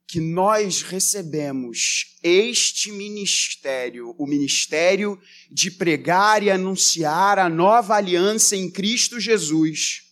que 0.07 0.19
nós 0.19 0.81
recebemos 0.81 2.17
este 2.23 2.91
ministério, 2.91 4.15
o 4.17 4.25
ministério 4.25 5.21
de 5.51 5.69
pregar 5.69 6.41
e 6.41 6.49
anunciar 6.49 7.37
a 7.37 7.47
nova 7.47 7.93
aliança 7.93 8.55
em 8.55 8.71
Cristo 8.71 9.19
Jesus. 9.19 10.11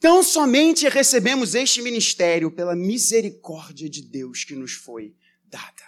Tão 0.00 0.22
somente 0.22 0.88
recebemos 0.88 1.54
este 1.54 1.82
ministério 1.82 2.50
pela 2.50 2.74
misericórdia 2.74 3.90
de 3.90 4.00
Deus 4.00 4.44
que 4.44 4.54
nos 4.54 4.72
foi 4.72 5.14
dada. 5.44 5.87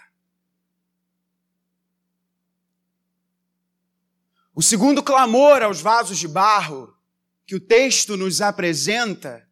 O 4.53 4.61
segundo 4.61 5.01
clamor 5.01 5.61
aos 5.61 5.79
vasos 5.79 6.17
de 6.17 6.27
barro 6.27 6.93
que 7.45 7.55
o 7.55 7.59
texto 7.59 8.17
nos 8.17 8.41
apresenta 8.41 9.47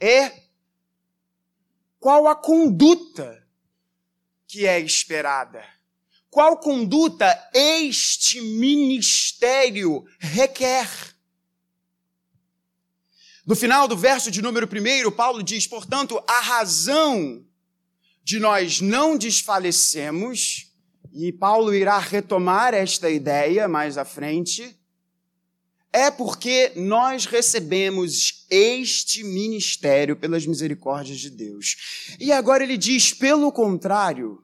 é 0.00 0.42
qual 2.00 2.26
a 2.26 2.34
conduta 2.34 3.46
que 4.48 4.66
é 4.66 4.80
esperada? 4.80 5.64
Qual 6.30 6.58
conduta 6.58 7.26
este 7.54 8.40
ministério 8.40 10.04
requer? 10.18 10.88
No 13.44 13.54
final 13.54 13.86
do 13.86 13.96
verso 13.96 14.30
de 14.30 14.40
número 14.40 14.66
1, 14.66 15.10
Paulo 15.12 15.42
diz: 15.42 15.66
portanto, 15.66 16.22
a 16.26 16.40
razão 16.40 17.46
de 18.24 18.38
nós 18.38 18.80
não 18.80 19.18
desfalecemos, 19.18 20.71
e 21.12 21.30
Paulo 21.32 21.74
irá 21.74 21.98
retomar 21.98 22.72
esta 22.74 23.10
ideia 23.10 23.68
mais 23.68 23.98
à 23.98 24.04
frente, 24.04 24.78
é 25.92 26.10
porque 26.10 26.72
nós 26.74 27.26
recebemos 27.26 28.46
este 28.48 29.22
ministério 29.22 30.16
pelas 30.16 30.46
misericórdias 30.46 31.18
de 31.18 31.28
Deus. 31.28 32.16
E 32.18 32.32
agora 32.32 32.64
ele 32.64 32.78
diz, 32.78 33.12
pelo 33.12 33.52
contrário, 33.52 34.42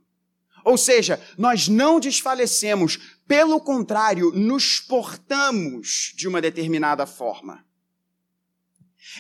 ou 0.63 0.77
seja, 0.77 1.19
nós 1.39 1.67
não 1.67 1.99
desfalecemos, 1.99 2.99
pelo 3.27 3.59
contrário, 3.61 4.31
nos 4.33 4.79
portamos 4.79 6.13
de 6.15 6.29
uma 6.29 6.43
determinada 6.43 7.07
forma. 7.07 7.65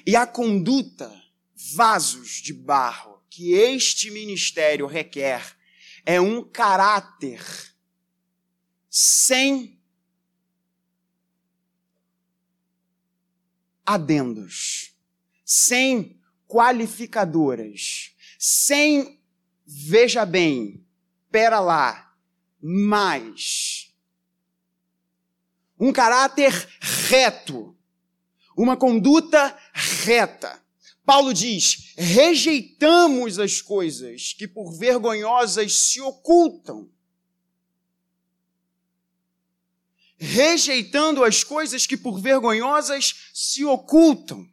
E 0.06 0.14
a 0.14 0.26
conduta, 0.26 1.10
vasos 1.74 2.42
de 2.42 2.52
barro, 2.52 3.22
que 3.30 3.54
este 3.54 4.10
ministério 4.10 4.86
requer, 4.86 5.56
é 6.10 6.18
um 6.18 6.42
caráter 6.42 7.44
sem 8.88 9.78
adendos, 13.84 14.96
sem 15.44 16.18
qualificadoras, 16.46 18.16
sem 18.38 19.22
veja 19.66 20.24
bem, 20.24 20.82
pera 21.30 21.60
lá, 21.60 22.16
mais. 22.58 23.94
Um 25.78 25.92
caráter 25.92 26.54
reto, 26.80 27.76
uma 28.56 28.78
conduta 28.78 29.54
reta. 29.74 30.58
Paulo 31.08 31.32
diz: 31.32 31.94
rejeitamos 31.96 33.38
as 33.38 33.62
coisas 33.62 34.34
que 34.34 34.46
por 34.46 34.76
vergonhosas 34.76 35.72
se 35.72 36.02
ocultam. 36.02 36.86
Rejeitando 40.18 41.24
as 41.24 41.42
coisas 41.42 41.86
que 41.86 41.96
por 41.96 42.20
vergonhosas 42.20 43.30
se 43.32 43.64
ocultam. 43.64 44.46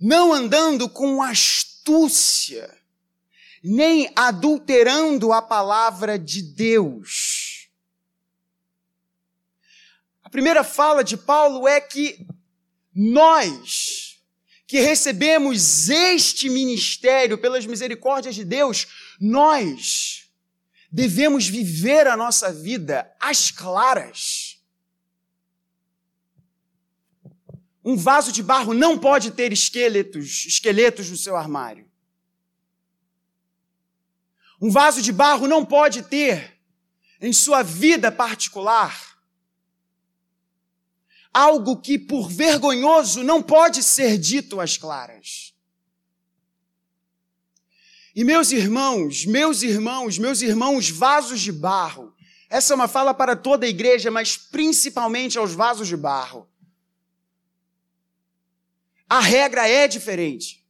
Não 0.00 0.32
andando 0.32 0.88
com 0.88 1.22
astúcia, 1.22 2.74
nem 3.62 4.10
adulterando 4.16 5.34
a 5.34 5.42
palavra 5.42 6.18
de 6.18 6.40
Deus. 6.40 7.68
A 10.22 10.30
primeira 10.30 10.64
fala 10.64 11.04
de 11.04 11.18
Paulo 11.18 11.68
é 11.68 11.78
que 11.78 12.26
nós, 12.94 14.22
que 14.66 14.80
recebemos 14.80 15.88
este 15.88 16.48
ministério 16.48 17.36
pelas 17.36 17.66
misericórdias 17.66 18.34
de 18.34 18.44
Deus, 18.44 18.86
nós 19.20 20.30
devemos 20.90 21.46
viver 21.46 22.06
a 22.06 22.16
nossa 22.16 22.52
vida 22.52 23.12
às 23.20 23.50
claras. 23.50 24.60
Um 27.84 27.96
vaso 27.96 28.30
de 28.30 28.42
barro 28.42 28.72
não 28.72 28.98
pode 28.98 29.32
ter 29.32 29.52
esqueletos, 29.52 30.46
esqueletos 30.46 31.10
no 31.10 31.16
seu 31.16 31.36
armário. 31.36 31.90
Um 34.60 34.70
vaso 34.70 35.02
de 35.02 35.12
barro 35.12 35.46
não 35.46 35.64
pode 35.64 36.02
ter 36.04 36.58
em 37.20 37.32
sua 37.32 37.62
vida 37.62 38.10
particular 38.10 39.13
algo 41.34 41.76
que 41.76 41.98
por 41.98 42.30
vergonhoso 42.30 43.24
não 43.24 43.42
pode 43.42 43.82
ser 43.82 44.16
dito 44.16 44.60
às 44.60 44.78
claras. 44.78 45.52
E 48.14 48.22
meus 48.22 48.52
irmãos, 48.52 49.26
meus 49.26 49.62
irmãos, 49.62 50.16
meus 50.16 50.40
irmãos, 50.40 50.88
vasos 50.88 51.40
de 51.40 51.50
barro. 51.50 52.14
Essa 52.48 52.72
é 52.72 52.76
uma 52.76 52.86
fala 52.86 53.12
para 53.12 53.34
toda 53.34 53.66
a 53.66 53.68
igreja, 53.68 54.08
mas 54.12 54.36
principalmente 54.36 55.36
aos 55.36 55.52
vasos 55.52 55.88
de 55.88 55.96
barro. 55.96 56.48
A 59.08 59.18
regra 59.18 59.68
é 59.68 59.88
diferente. 59.88 60.64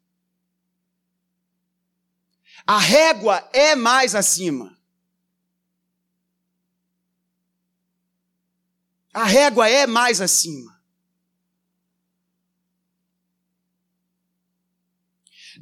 A 2.66 2.78
régua 2.78 3.46
é 3.52 3.76
mais 3.76 4.14
acima. 4.14 4.73
A 9.14 9.24
régua 9.24 9.68
é 9.68 9.86
mais 9.86 10.20
acima. 10.20 10.74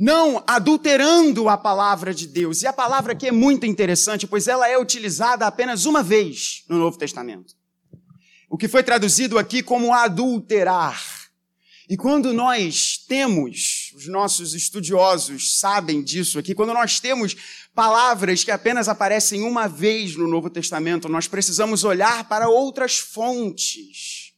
Não 0.00 0.42
adulterando 0.46 1.50
a 1.50 1.58
palavra 1.58 2.14
de 2.14 2.26
Deus. 2.26 2.62
E 2.62 2.66
a 2.66 2.72
palavra 2.72 3.12
aqui 3.12 3.28
é 3.28 3.32
muito 3.32 3.66
interessante, 3.66 4.26
pois 4.26 4.48
ela 4.48 4.66
é 4.66 4.78
utilizada 4.78 5.46
apenas 5.46 5.84
uma 5.84 6.02
vez 6.02 6.64
no 6.66 6.78
Novo 6.78 6.96
Testamento. 6.96 7.54
O 8.48 8.56
que 8.56 8.68
foi 8.68 8.82
traduzido 8.82 9.38
aqui 9.38 9.62
como 9.62 9.92
adulterar. 9.92 10.98
E 11.90 11.96
quando 11.96 12.32
nós 12.32 13.04
temos, 13.06 13.81
os 13.94 14.06
nossos 14.06 14.54
estudiosos 14.54 15.58
sabem 15.58 16.02
disso 16.02 16.38
aqui, 16.38 16.54
quando 16.54 16.72
nós 16.72 17.00
temos 17.00 17.36
palavras 17.74 18.44
que 18.44 18.50
apenas 18.50 18.88
aparecem 18.88 19.42
uma 19.42 19.66
vez 19.66 20.16
no 20.16 20.28
Novo 20.28 20.50
Testamento, 20.50 21.08
nós 21.08 21.28
precisamos 21.28 21.84
olhar 21.84 22.28
para 22.28 22.48
outras 22.48 22.98
fontes, 22.98 24.32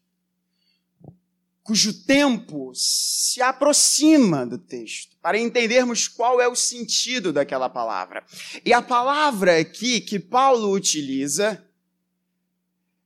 cujo 1.63 2.05
tempo 2.05 2.73
se 2.75 3.41
aproxima 3.41 4.45
do 4.45 4.59
texto, 4.59 5.17
para 5.23 5.39
entendermos 5.39 6.09
qual 6.09 6.41
é 6.41 6.47
o 6.47 6.55
sentido 6.55 7.33
daquela 7.33 7.71
palavra. 7.71 8.25
E 8.65 8.73
a 8.73 8.83
palavra 8.83 9.59
aqui 9.59 10.01
que 10.01 10.19
Paulo 10.19 10.71
utiliza 10.73 11.65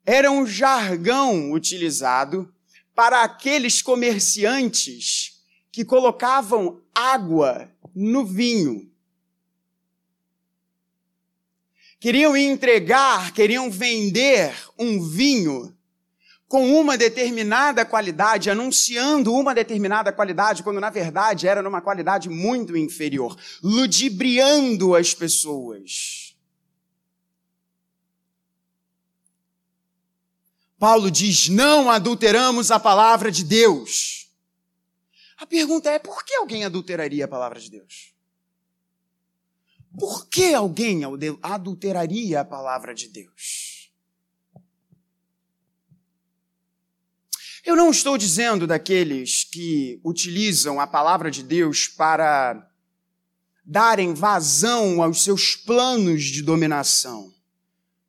era 0.04 0.30
um 0.30 0.46
jargão 0.46 1.52
utilizado 1.52 2.52
para 2.94 3.22
aqueles 3.22 3.80
comerciantes 3.80 5.37
que 5.70 5.84
colocavam 5.84 6.80
água 6.94 7.70
no 7.94 8.24
vinho. 8.24 8.90
Queriam 12.00 12.36
entregar, 12.36 13.32
queriam 13.32 13.70
vender 13.70 14.54
um 14.78 15.02
vinho 15.02 15.76
com 16.46 16.80
uma 16.80 16.96
determinada 16.96 17.84
qualidade, 17.84 18.48
anunciando 18.48 19.34
uma 19.34 19.54
determinada 19.54 20.10
qualidade, 20.10 20.62
quando 20.62 20.80
na 20.80 20.88
verdade 20.88 21.46
era 21.46 21.60
numa 21.60 21.82
qualidade 21.82 22.30
muito 22.30 22.76
inferior, 22.76 23.36
ludibriando 23.62 24.94
as 24.94 25.12
pessoas. 25.12 26.34
Paulo 30.78 31.10
diz: 31.10 31.48
não 31.48 31.90
adulteramos 31.90 32.70
a 32.70 32.78
palavra 32.80 33.30
de 33.30 33.44
Deus. 33.44 34.17
A 35.38 35.46
pergunta 35.46 35.88
é: 35.90 35.98
por 35.98 36.24
que 36.24 36.34
alguém 36.34 36.64
adulteraria 36.64 37.24
a 37.24 37.28
palavra 37.28 37.60
de 37.60 37.70
Deus? 37.70 38.12
Por 39.98 40.28
que 40.28 40.52
alguém 40.52 41.02
adulteraria 41.40 42.40
a 42.40 42.44
palavra 42.44 42.94
de 42.94 43.08
Deus? 43.08 43.90
Eu 47.64 47.76
não 47.76 47.90
estou 47.90 48.16
dizendo 48.16 48.66
daqueles 48.66 49.44
que 49.44 50.00
utilizam 50.04 50.80
a 50.80 50.86
palavra 50.86 51.30
de 51.30 51.42
Deus 51.42 51.86
para 51.86 52.68
darem 53.64 54.14
vazão 54.14 55.02
aos 55.02 55.22
seus 55.22 55.54
planos 55.54 56.24
de 56.24 56.42
dominação. 56.42 57.34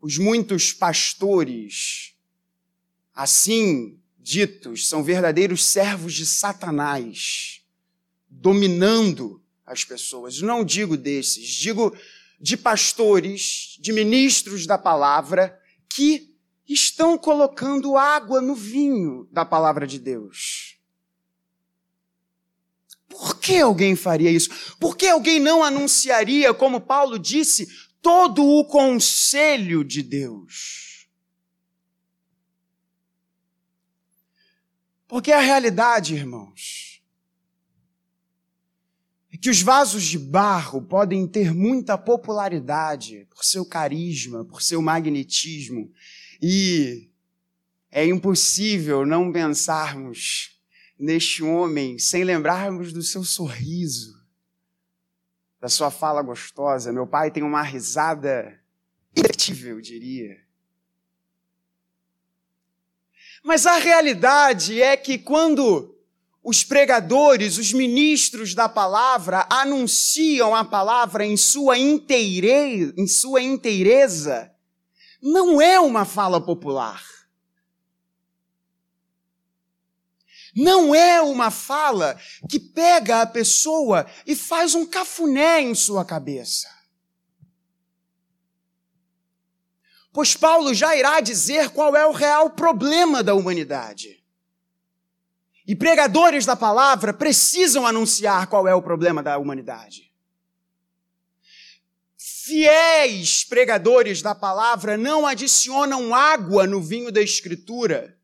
Os 0.01 0.17
muitos 0.17 0.71
pastores 0.71 2.15
assim 3.13 3.98
são 4.87 5.03
verdadeiros 5.03 5.65
servos 5.65 6.13
de 6.13 6.25
Satanás, 6.25 7.61
dominando 8.29 9.41
as 9.65 9.83
pessoas. 9.83 10.41
Não 10.41 10.63
digo 10.63 10.95
desses, 10.95 11.47
digo 11.47 11.95
de 12.39 12.55
pastores, 12.55 13.77
de 13.79 13.91
ministros 13.91 14.65
da 14.65 14.77
palavra, 14.77 15.59
que 15.89 16.35
estão 16.67 17.17
colocando 17.17 17.97
água 17.97 18.39
no 18.39 18.53
vinho 18.53 19.27
da 19.31 19.43
palavra 19.43 19.87
de 19.87 19.97
Deus. 19.97 20.77
Por 23.07 23.39
que 23.39 23.59
alguém 23.59 23.95
faria 23.95 24.29
isso? 24.29 24.75
Por 24.79 24.95
que 24.95 25.07
alguém 25.07 25.39
não 25.39 25.63
anunciaria, 25.63 26.53
como 26.53 26.79
Paulo 26.79 27.17
disse, 27.17 27.67
todo 28.01 28.45
o 28.45 28.63
conselho 28.65 29.83
de 29.83 30.03
Deus? 30.03 30.88
Porque 35.10 35.32
a 35.32 35.39
realidade, 35.39 36.13
irmãos, 36.13 37.02
é 39.34 39.38
que 39.38 39.50
os 39.50 39.60
vasos 39.60 40.04
de 40.04 40.19
barro 40.19 40.84
podem 40.84 41.28
ter 41.28 41.52
muita 41.52 41.98
popularidade 41.98 43.26
por 43.32 43.43
seu 43.43 43.65
carisma, 43.65 44.45
por 44.45 44.62
seu 44.62 44.84
magnetismo, 44.84 45.91
e 46.39 47.10
é 47.89 48.06
impossível 48.06 49.04
não 49.04 49.32
pensarmos 49.32 50.62
neste 50.98 51.41
homem 51.41 51.98
sem 51.98 52.24
lembrarmos 52.24 52.93
do 52.93 53.02
seu 53.02 53.24
sorriso, 53.24 54.13
da 55.60 55.69
sua 55.69 55.89
fala 55.89 56.22
gostosa. 56.22 56.93
Meu 56.93 57.08
pai 57.08 57.32
tem 57.32 57.41
uma 57.41 57.63
risada 57.63 58.62
indescritível, 59.12 59.82
diria. 59.82 60.48
Mas 63.49 63.65
a 63.65 63.79
realidade 63.79 64.79
é 64.79 64.95
que 64.95 65.17
quando 65.17 65.97
os 66.43 66.63
pregadores, 66.63 67.57
os 67.57 67.73
ministros 67.73 68.53
da 68.53 68.69
palavra 68.69 69.47
anunciam 69.49 70.55
a 70.55 70.63
palavra 70.63 71.25
em 71.25 71.35
sua, 71.35 71.75
inteire, 71.75 72.93
em 72.95 73.07
sua 73.07 73.41
inteireza, 73.41 74.53
não 75.19 75.59
é 75.59 75.79
uma 75.79 76.05
fala 76.05 76.39
popular. 76.39 77.03
Não 80.55 80.93
é 80.93 81.19
uma 81.19 81.49
fala 81.49 82.19
que 82.47 82.59
pega 82.59 83.23
a 83.23 83.25
pessoa 83.25 84.05
e 84.27 84.35
faz 84.35 84.75
um 84.75 84.85
cafuné 84.85 85.59
em 85.59 85.73
sua 85.73 86.05
cabeça. 86.05 86.69
Pois 90.12 90.36
Paulo 90.36 90.74
já 90.74 90.95
irá 90.95 91.19
dizer 91.19 91.69
qual 91.69 91.95
é 91.95 92.06
o 92.06 92.12
real 92.12 92.50
problema 92.50 93.22
da 93.24 93.34
humanidade. 93.34 94.24
E 95.67 95.76
pregadores 95.76 96.45
da 96.45 96.56
palavra 96.56 97.13
precisam 97.13 97.86
anunciar 97.86 98.48
qual 98.48 98.67
é 98.67 98.74
o 98.74 98.82
problema 98.82 99.22
da 99.22 99.38
humanidade. 99.38 100.12
Fiéis 102.17 103.43
pregadores 103.43 104.24
da 104.24 104.34
palavra 104.34 104.98
não 104.98 105.28
adicionam 105.28 106.15
água 106.15 106.65
no 106.65 106.82
vinho 106.82 107.12
da 107.12 107.22
Escritura 107.22 108.17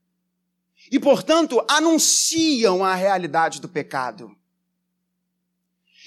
e, 0.91 0.99
portanto, 0.99 1.63
anunciam 1.69 2.83
a 2.83 2.95
realidade 2.95 3.61
do 3.61 3.69
pecado. 3.69 4.35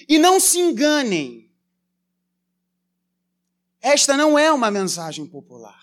E 0.09 0.17
não 0.17 0.39
se 0.41 0.59
enganem, 0.59 1.48
esta 3.81 4.17
não 4.17 4.37
é 4.37 4.51
uma 4.51 4.69
mensagem 4.69 5.25
popular. 5.25 5.79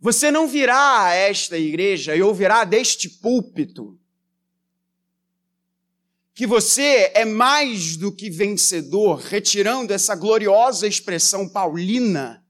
Você 0.00 0.30
não 0.30 0.48
virá 0.48 1.04
a 1.04 1.14
esta 1.14 1.58
igreja 1.58 2.16
e 2.16 2.22
ouvirá 2.22 2.64
deste 2.64 3.08
púlpito 3.08 4.00
que 6.40 6.46
você 6.46 7.12
é 7.14 7.26
mais 7.26 7.98
do 7.98 8.10
que 8.10 8.30
vencedor, 8.30 9.18
retirando 9.18 9.92
essa 9.92 10.14
gloriosa 10.14 10.86
expressão 10.86 11.46
paulina 11.46 12.42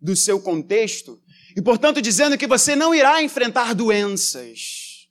do 0.00 0.16
seu 0.16 0.40
contexto, 0.40 1.20
e 1.54 1.60
portanto 1.60 2.00
dizendo 2.00 2.38
que 2.38 2.46
você 2.46 2.74
não 2.74 2.94
irá 2.94 3.22
enfrentar 3.22 3.74
doenças, 3.74 5.06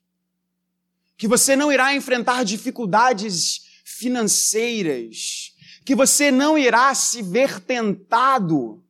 que 1.16 1.28
você 1.28 1.56
não 1.56 1.72
irá 1.72 1.94
enfrentar 1.94 2.44
dificuldades 2.44 3.62
financeiras, 3.84 5.53
que 5.84 5.96
você 5.96 6.32
não 6.32 6.58
irá 6.58 6.93
se 6.96 7.22
ver 7.22 7.60
tentado 7.60 8.84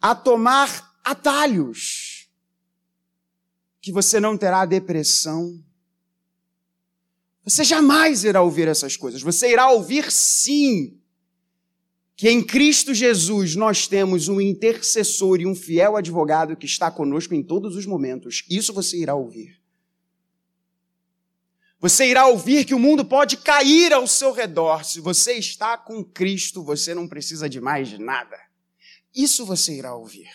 a 0.00 0.14
tomar 0.14 0.98
atalhos, 1.04 2.28
que 3.80 3.92
você 3.92 4.18
não 4.18 4.36
terá 4.36 4.64
depressão. 4.64 5.62
Você 7.44 7.64
jamais 7.64 8.24
irá 8.24 8.42
ouvir 8.42 8.68
essas 8.68 8.96
coisas. 8.96 9.22
Você 9.22 9.52
irá 9.52 9.70
ouvir 9.70 10.10
sim 10.10 10.98
que 12.14 12.28
em 12.28 12.44
Cristo 12.44 12.92
Jesus 12.94 13.56
nós 13.56 13.88
temos 13.88 14.28
um 14.28 14.40
intercessor 14.40 15.40
e 15.40 15.46
um 15.46 15.54
fiel 15.54 15.96
advogado 15.96 16.56
que 16.56 16.66
está 16.66 16.90
conosco 16.90 17.34
em 17.34 17.42
todos 17.42 17.74
os 17.74 17.86
momentos. 17.86 18.44
Isso 18.48 18.72
você 18.72 18.98
irá 18.98 19.14
ouvir. 19.14 19.61
Você 21.82 22.06
irá 22.06 22.28
ouvir 22.28 22.64
que 22.64 22.74
o 22.74 22.78
mundo 22.78 23.04
pode 23.04 23.36
cair 23.36 23.92
ao 23.92 24.06
seu 24.06 24.30
redor. 24.30 24.84
Se 24.84 25.00
você 25.00 25.32
está 25.32 25.76
com 25.76 26.04
Cristo, 26.04 26.62
você 26.62 26.94
não 26.94 27.08
precisa 27.08 27.48
de 27.48 27.60
mais 27.60 27.98
nada. 27.98 28.38
Isso 29.12 29.44
você 29.44 29.76
irá 29.78 29.92
ouvir. 29.92 30.30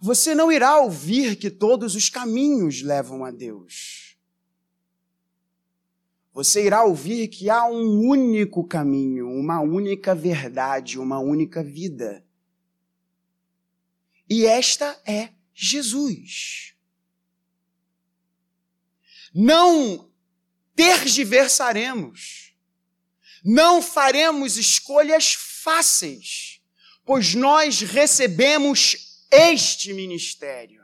Você 0.00 0.34
não 0.34 0.50
irá 0.50 0.78
ouvir 0.78 1.36
que 1.36 1.50
todos 1.50 1.94
os 1.94 2.08
caminhos 2.08 2.80
levam 2.80 3.26
a 3.26 3.30
Deus. 3.30 4.16
Você 6.32 6.64
irá 6.64 6.82
ouvir 6.82 7.28
que 7.28 7.50
há 7.50 7.66
um 7.66 8.08
único 8.08 8.66
caminho, 8.66 9.28
uma 9.28 9.60
única 9.60 10.14
verdade, 10.14 10.98
uma 10.98 11.18
única 11.18 11.62
vida. 11.62 12.24
E 14.26 14.46
esta 14.46 14.98
é 15.04 15.28
Jesus. 15.52 16.79
Não 19.32 20.10
tergiversaremos. 20.74 22.54
Não 23.44 23.80
faremos 23.80 24.56
escolhas 24.56 25.32
fáceis, 25.34 26.60
pois 27.04 27.34
nós 27.34 27.80
recebemos 27.80 29.24
este 29.30 29.92
ministério. 29.92 30.80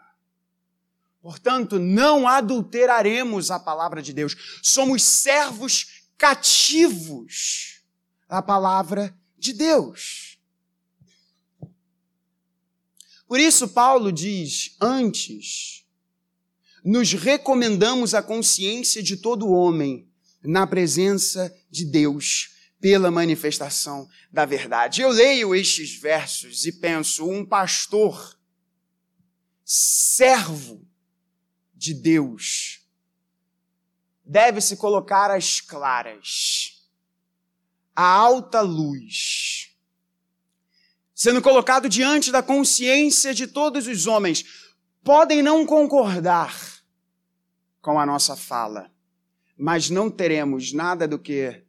Portanto, 1.21 1.79
não 1.79 2.29
adulteraremos 2.29 3.51
a 3.51 3.59
palavra 3.59 4.01
de 4.01 4.13
Deus. 4.13 4.61
Somos 4.63 5.03
servos 5.03 6.07
cativos 6.17 7.83
da 8.29 8.41
palavra 8.41 9.13
de 9.37 9.53
Deus. 9.53 10.39
Por 13.27 13.41
isso, 13.41 13.69
Paulo 13.69 14.13
diz: 14.13 14.77
antes, 14.81 15.86
nos 16.87 17.13
recomendamos 17.15 18.15
a 18.15 18.23
consciência 18.23 19.03
de 19.03 19.17
todo 19.17 19.51
homem 19.51 20.09
na 20.41 20.65
presença 20.69 21.53
de 21.69 21.85
Deus 21.85 22.51
pela 22.81 23.11
manifestação 23.11 24.09
da 24.31 24.45
verdade. 24.45 25.03
Eu 25.03 25.11
leio 25.11 25.53
estes 25.53 25.97
versos 25.97 26.65
e 26.65 26.71
penso: 26.71 27.29
um 27.29 27.45
pastor, 27.45 28.39
servo 29.65 30.87
de 31.75 31.93
Deus, 31.93 32.87
deve 34.25 34.61
se 34.61 34.77
colocar 34.77 35.29
às 35.29 35.61
claras, 35.61 36.87
à 37.97 38.05
alta 38.05 38.61
luz, 38.61 39.73
sendo 41.13 41.43
colocado 41.43 41.89
diante 41.89 42.31
da 42.31 42.45
consciência 42.45 43.35
de 43.35 43.49
todos 43.49 43.89
os 43.89 44.07
homens. 44.07 44.45
Podem 45.03 45.43
não 45.43 45.67
concordar 45.67 46.76
com 47.87 48.01
a 48.01 48.05
nossa 48.05 48.35
fala, 48.35 48.91
mas 49.57 49.91
não 49.91 50.11
teremos 50.11 50.73
nada 50.73 51.07
do 51.07 51.21
que 51.21 51.63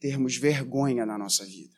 termos 0.00 0.36
vergonha 0.36 1.06
na 1.06 1.16
nossa 1.16 1.44
vida. 1.44 1.76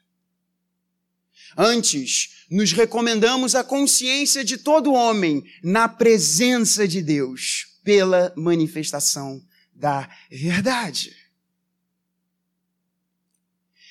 Antes, 1.55 2.47
nos 2.51 2.73
recomendamos 2.73 3.55
a 3.55 3.63
consciência 3.63 4.43
de 4.43 4.57
todo 4.57 4.95
homem 4.95 5.45
na 5.63 5.91
presença 5.91 6.89
de 6.89 7.03
Deus, 7.03 7.79
pela 7.85 8.33
manifestação 8.35 9.45
da 9.75 10.09
verdade. 10.31 11.15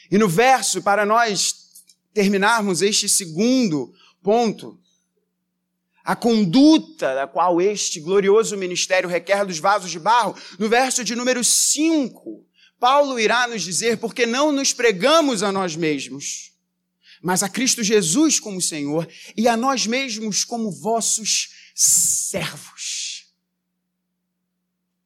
E 0.10 0.18
no 0.18 0.28
verso, 0.28 0.82
para 0.82 1.06
nós 1.06 1.84
terminarmos 2.12 2.82
este 2.82 3.08
segundo 3.08 3.94
ponto, 4.24 4.82
a 6.06 6.16
conduta 6.16 7.16
da 7.16 7.28
qual 7.28 7.60
este 7.60 8.00
glorioso 8.00 8.56
ministério 8.56 9.10
requer 9.10 9.44
dos 9.44 9.58
vasos 9.58 9.90
de 9.90 10.00
barro, 10.00 10.38
no 10.60 10.70
verso 10.70 11.04
de 11.04 11.16
número 11.16 11.44
5, 11.44 12.46
Paulo 12.80 13.20
irá 13.20 13.48
nos 13.48 13.64
dizer, 13.64 13.98
porque 13.98 14.28
não 14.28 14.52
nos 14.52 14.72
pregamos 14.72 15.42
a 15.42 15.52
nós 15.52 15.76
mesmos, 15.76 16.52
mas 17.24 17.42
a 17.42 17.50
Cristo 17.50 17.84
Jesus 17.84 18.40
como 18.40 18.62
Senhor 18.62 19.10
e 19.36 19.48
a 19.48 19.58
nós 19.58 19.88
mesmos 19.88 20.44
como 20.44 20.72
vossos 20.72 21.50
servos. 21.74 23.26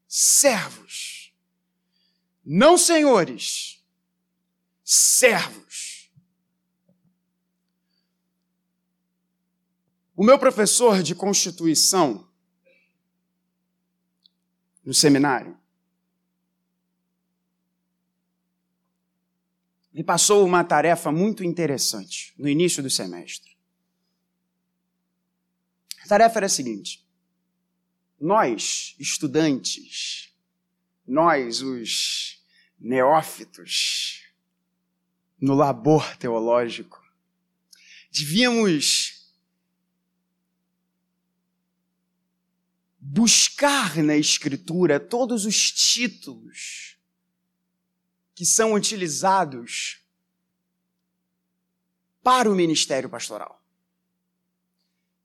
Servos. 0.05 1.31
Não 2.43 2.77
senhores, 2.77 3.81
servos. 4.83 5.68
O 10.19 10.23
meu 10.25 10.37
professor 10.37 11.01
de 11.01 11.15
Constituição 11.15 12.29
no 14.83 14.93
seminário, 14.93 15.57
me 19.93 20.03
passou 20.03 20.45
uma 20.45 20.61
tarefa 20.61 21.09
muito 21.09 21.41
interessante 21.41 22.33
no 22.37 22.49
início 22.49 22.83
do 22.83 22.89
semestre. 22.89 23.55
A 26.03 26.07
tarefa 26.09 26.39
era 26.39 26.47
a 26.47 26.49
seguinte: 26.49 27.01
nós, 28.19 28.97
estudantes, 28.99 30.33
nós, 31.07 31.61
os 31.61 32.43
neófitos, 32.77 34.25
no 35.39 35.53
labor 35.53 36.17
teológico, 36.17 37.01
devíamos 38.11 39.08
buscar 43.11 43.97
na 44.03 44.15
Escritura 44.15 44.99
todos 44.99 45.43
os 45.43 45.71
títulos 45.71 46.95
que 48.35 48.45
são 48.45 48.73
utilizados 48.73 49.99
para 52.21 52.49
o 52.49 52.55
ministério 52.55 53.09
pastoral. 53.09 53.59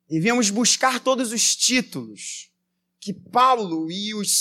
Devíamos 0.09 0.49
buscar 0.49 0.99
todos 0.99 1.31
os 1.31 1.55
títulos 1.55 2.51
que 2.99 3.13
Paulo 3.13 3.91
e 3.91 4.15
os 4.15 4.33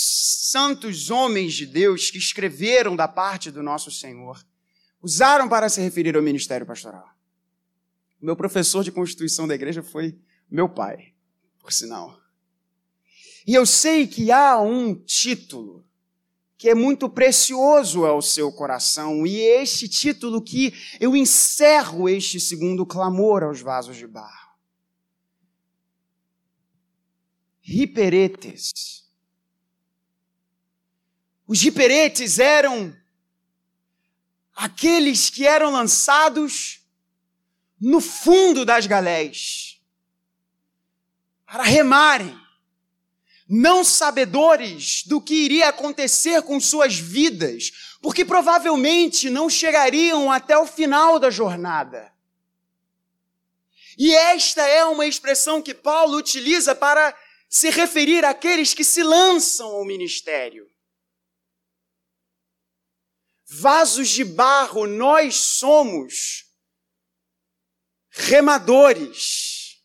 santos 0.50 1.10
homens 1.10 1.52
de 1.52 1.66
Deus 1.66 2.10
que 2.10 2.16
escreveram 2.16 2.96
da 2.96 3.06
parte 3.06 3.50
do 3.50 3.62
nosso 3.62 3.90
Senhor 3.90 4.42
usaram 5.02 5.50
para 5.50 5.68
se 5.68 5.82
referir 5.82 6.16
ao 6.16 6.22
ministério 6.22 6.66
pastoral. 6.66 7.14
Meu 8.18 8.36
professor 8.36 8.82
de 8.82 8.90
constituição 8.90 9.46
da 9.46 9.54
igreja 9.54 9.82
foi 9.82 10.18
meu 10.50 10.66
pai, 10.66 11.12
por 11.58 11.70
sinal. 11.70 12.23
E 13.46 13.54
eu 13.54 13.66
sei 13.66 14.06
que 14.06 14.30
há 14.30 14.58
um 14.60 14.94
título 14.94 15.84
que 16.56 16.70
é 16.70 16.74
muito 16.74 17.10
precioso 17.10 18.06
ao 18.06 18.22
seu 18.22 18.50
coração, 18.50 19.26
e 19.26 19.38
é 19.38 19.62
este 19.62 19.86
título 19.86 20.40
que 20.40 20.72
eu 20.98 21.14
encerro 21.14 22.08
este 22.08 22.40
segundo 22.40 22.86
clamor 22.86 23.42
aos 23.42 23.60
vasos 23.60 23.98
de 23.98 24.06
barro. 24.06 24.54
Riperetes. 27.60 29.04
Os 31.46 31.60
riperetes 31.60 32.38
eram 32.38 32.96
aqueles 34.54 35.28
que 35.28 35.46
eram 35.46 35.70
lançados 35.70 36.80
no 37.78 38.00
fundo 38.00 38.64
das 38.64 38.86
galés 38.86 39.82
para 41.44 41.62
remarem 41.64 42.43
não 43.48 43.84
sabedores 43.84 45.04
do 45.04 45.20
que 45.20 45.34
iria 45.34 45.68
acontecer 45.68 46.42
com 46.42 46.58
suas 46.58 46.96
vidas, 46.96 47.96
porque 48.00 48.24
provavelmente 48.24 49.28
não 49.28 49.50
chegariam 49.50 50.32
até 50.32 50.56
o 50.56 50.66
final 50.66 51.18
da 51.18 51.30
jornada. 51.30 52.12
E 53.98 54.12
esta 54.14 54.62
é 54.66 54.84
uma 54.84 55.06
expressão 55.06 55.62
que 55.62 55.74
Paulo 55.74 56.16
utiliza 56.16 56.74
para 56.74 57.16
se 57.48 57.70
referir 57.70 58.24
àqueles 58.24 58.74
que 58.74 58.82
se 58.82 59.02
lançam 59.02 59.68
ao 59.68 59.84
ministério. 59.84 60.68
Vasos 63.46 64.08
de 64.08 64.24
barro, 64.24 64.86
nós 64.86 65.36
somos 65.36 66.46
remadores 68.10 69.82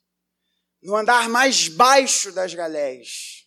no 0.82 0.96
andar 0.96 1.30
mais 1.30 1.68
baixo 1.68 2.32
das 2.32 2.54
galés 2.54 3.39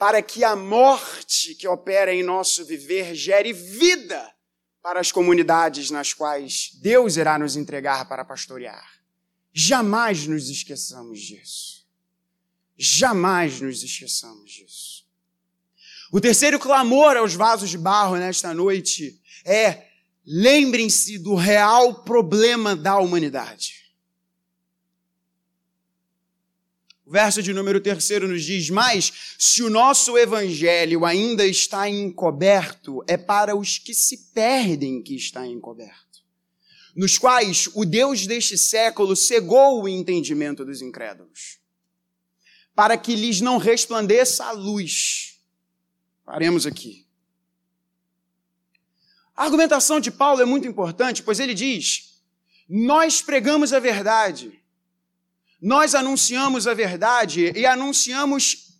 para 0.00 0.22
que 0.22 0.42
a 0.42 0.56
morte 0.56 1.54
que 1.54 1.68
opera 1.68 2.10
em 2.10 2.22
nosso 2.22 2.64
viver 2.64 3.14
gere 3.14 3.52
vida 3.52 4.34
para 4.80 4.98
as 4.98 5.12
comunidades 5.12 5.90
nas 5.90 6.14
quais 6.14 6.70
Deus 6.80 7.18
irá 7.18 7.38
nos 7.38 7.54
entregar 7.54 8.08
para 8.08 8.24
pastorear. 8.24 8.90
Jamais 9.52 10.26
nos 10.26 10.48
esqueçamos 10.48 11.20
disso. 11.20 11.86
Jamais 12.78 13.60
nos 13.60 13.82
esqueçamos 13.82 14.50
disso. 14.50 15.04
O 16.10 16.18
terceiro 16.18 16.58
clamor 16.58 17.18
aos 17.18 17.34
vasos 17.34 17.68
de 17.68 17.76
barro 17.76 18.16
nesta 18.16 18.54
noite 18.54 19.20
é: 19.44 19.86
lembrem-se 20.24 21.18
do 21.18 21.34
real 21.34 22.02
problema 22.04 22.74
da 22.74 22.98
humanidade. 22.98 23.79
O 27.10 27.12
verso 27.12 27.42
de 27.42 27.52
número 27.52 27.80
terceiro 27.80 28.28
nos 28.28 28.44
diz: 28.44 28.70
Mas 28.70 29.34
se 29.36 29.64
o 29.64 29.68
nosso 29.68 30.16
evangelho 30.16 31.04
ainda 31.04 31.44
está 31.44 31.88
encoberto, 31.88 33.02
é 33.08 33.16
para 33.16 33.56
os 33.56 33.78
que 33.78 33.92
se 33.92 34.30
perdem 34.32 35.02
que 35.02 35.16
está 35.16 35.44
encoberto, 35.44 36.22
nos 36.94 37.18
quais 37.18 37.68
o 37.74 37.84
Deus 37.84 38.28
deste 38.28 38.56
século 38.56 39.16
cegou 39.16 39.82
o 39.82 39.88
entendimento 39.88 40.64
dos 40.64 40.80
incrédulos, 40.82 41.58
para 42.76 42.96
que 42.96 43.16
lhes 43.16 43.40
não 43.40 43.58
resplandeça 43.58 44.44
a 44.44 44.52
luz. 44.52 45.40
Paremos 46.24 46.64
aqui. 46.64 47.08
A 49.34 49.42
argumentação 49.42 49.98
de 49.98 50.12
Paulo 50.12 50.42
é 50.42 50.44
muito 50.44 50.68
importante, 50.68 51.24
pois 51.24 51.40
ele 51.40 51.54
diz: 51.54 52.22
Nós 52.68 53.20
pregamos 53.20 53.72
a 53.72 53.80
verdade 53.80 54.59
nós 55.60 55.94
anunciamos 55.94 56.66
a 56.66 56.74
verdade 56.74 57.52
e 57.54 57.66
anunciamos 57.66 58.78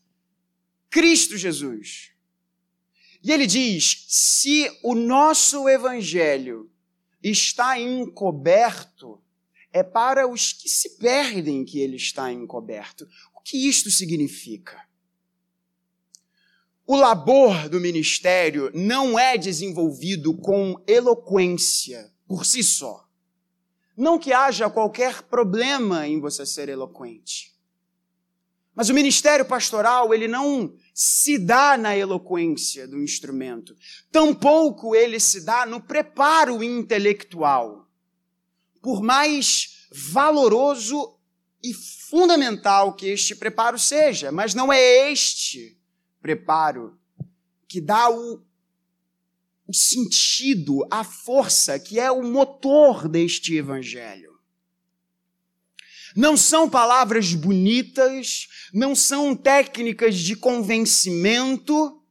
Cristo 0.88 1.36
Jesus. 1.36 2.10
E 3.22 3.30
ele 3.30 3.46
diz: 3.46 4.06
se 4.08 4.70
o 4.82 4.94
nosso 4.94 5.68
evangelho 5.68 6.70
está 7.22 7.78
encoberto, 7.78 9.22
é 9.72 9.82
para 9.82 10.26
os 10.26 10.52
que 10.52 10.68
se 10.68 10.96
perdem 10.96 11.64
que 11.64 11.78
ele 11.78 11.96
está 11.96 12.32
encoberto. 12.32 13.06
O 13.36 13.40
que 13.40 13.68
isto 13.68 13.90
significa? 13.90 14.80
O 16.86 16.96
labor 16.96 17.68
do 17.68 17.78
ministério 17.78 18.70
não 18.74 19.18
é 19.18 19.38
desenvolvido 19.38 20.36
com 20.36 20.82
eloquência 20.88 22.12
por 22.26 22.44
si 22.44 22.64
só. 22.64 23.08
Não 23.96 24.18
que 24.18 24.32
haja 24.32 24.70
qualquer 24.70 25.22
problema 25.22 26.06
em 26.06 26.20
você 26.20 26.46
ser 26.46 26.68
eloquente. 26.68 27.50
Mas 28.74 28.88
o 28.88 28.94
ministério 28.94 29.44
pastoral, 29.44 30.14
ele 30.14 30.28
não 30.28 30.74
se 30.94 31.38
dá 31.38 31.76
na 31.76 31.96
eloquência 31.96 32.86
do 32.86 33.02
instrumento. 33.02 33.76
Tampouco 34.10 34.94
ele 34.94 35.20
se 35.20 35.44
dá 35.44 35.66
no 35.66 35.80
preparo 35.80 36.62
intelectual. 36.62 37.86
Por 38.80 39.02
mais 39.02 39.86
valoroso 39.92 41.18
e 41.62 41.74
fundamental 41.74 42.94
que 42.94 43.08
este 43.08 43.34
preparo 43.34 43.78
seja, 43.78 44.32
mas 44.32 44.54
não 44.54 44.72
é 44.72 45.12
este 45.12 45.78
preparo 46.22 46.98
que 47.68 47.80
dá 47.80 48.08
o 48.08 48.42
o 49.70 49.74
sentido, 49.74 50.84
a 50.90 51.04
força 51.04 51.78
que 51.78 52.00
é 52.00 52.10
o 52.10 52.24
motor 52.24 53.08
deste 53.08 53.54
evangelho. 53.54 54.36
Não 56.16 56.36
são 56.36 56.68
palavras 56.68 57.32
bonitas, 57.34 58.48
não 58.74 58.96
são 58.96 59.36
técnicas 59.36 60.16
de 60.16 60.34
convencimento, 60.34 62.02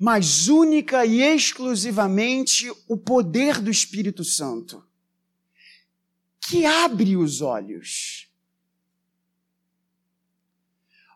mas 0.00 0.48
única 0.48 1.04
e 1.04 1.20
exclusivamente 1.20 2.72
o 2.88 2.96
poder 2.96 3.60
do 3.60 3.70
Espírito 3.70 4.24
Santo, 4.24 4.82
que 6.40 6.64
abre 6.64 7.18
os 7.18 7.42
olhos 7.42 8.31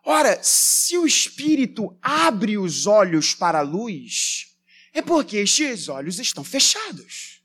Ora, 0.09 0.41
se 0.41 0.97
o 0.97 1.05
Espírito 1.05 1.93
abre 2.01 2.57
os 2.57 2.87
olhos 2.87 3.35
para 3.35 3.59
a 3.59 3.61
luz, 3.61 4.55
é 4.93 5.01
porque 5.01 5.35
estes 5.35 5.89
olhos 5.89 6.17
estão 6.17 6.45
fechados. 6.45 7.43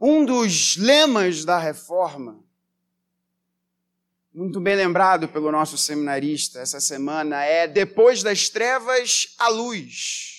Um 0.00 0.24
dos 0.24 0.76
lemas 0.76 1.44
da 1.44 1.60
reforma, 1.60 2.42
muito 4.34 4.60
bem 4.60 4.74
lembrado 4.74 5.28
pelo 5.28 5.52
nosso 5.52 5.78
seminarista 5.78 6.58
essa 6.58 6.80
semana, 6.80 7.44
é: 7.44 7.68
depois 7.68 8.20
das 8.20 8.48
trevas, 8.48 9.36
a 9.38 9.46
luz. 9.46 10.31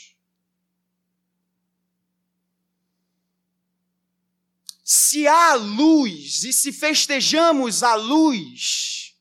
Se 4.93 5.27
há 5.27 5.55
luz 5.55 6.43
e 6.43 6.53
se 6.53 6.71
festejamos 6.71 7.81
a 7.81 7.95
luz, 7.95 9.15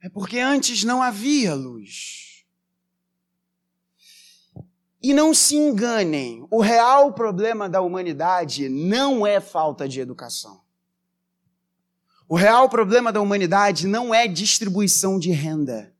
é 0.00 0.08
porque 0.08 0.40
antes 0.40 0.82
não 0.82 1.00
havia 1.00 1.54
luz. 1.54 2.44
E 5.00 5.14
não 5.14 5.32
se 5.32 5.54
enganem, 5.54 6.44
o 6.50 6.60
real 6.60 7.12
problema 7.12 7.68
da 7.68 7.80
humanidade 7.80 8.68
não 8.68 9.24
é 9.24 9.40
falta 9.40 9.88
de 9.88 10.00
educação. 10.00 10.60
O 12.28 12.34
real 12.34 12.68
problema 12.68 13.12
da 13.12 13.20
humanidade 13.20 13.86
não 13.86 14.12
é 14.12 14.26
distribuição 14.26 15.18
de 15.20 15.30
renda. 15.30 15.94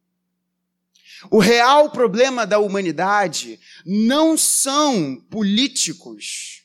O 1.31 1.39
real 1.39 1.91
problema 1.91 2.45
da 2.45 2.59
humanidade 2.59 3.61
não 3.87 4.37
são 4.37 5.17
políticos 5.31 6.62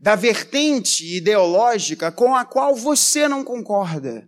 da 0.00 0.16
vertente 0.16 1.04
ideológica 1.14 2.10
com 2.10 2.34
a 2.34 2.42
qual 2.42 2.74
você 2.74 3.28
não 3.28 3.44
concorda. 3.44 4.26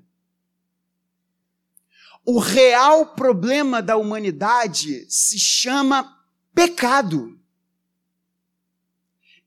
O 2.26 2.38
real 2.38 3.14
problema 3.14 3.80
da 3.80 3.96
humanidade 3.96 5.06
se 5.08 5.38
chama 5.38 6.22
pecado. 6.54 7.40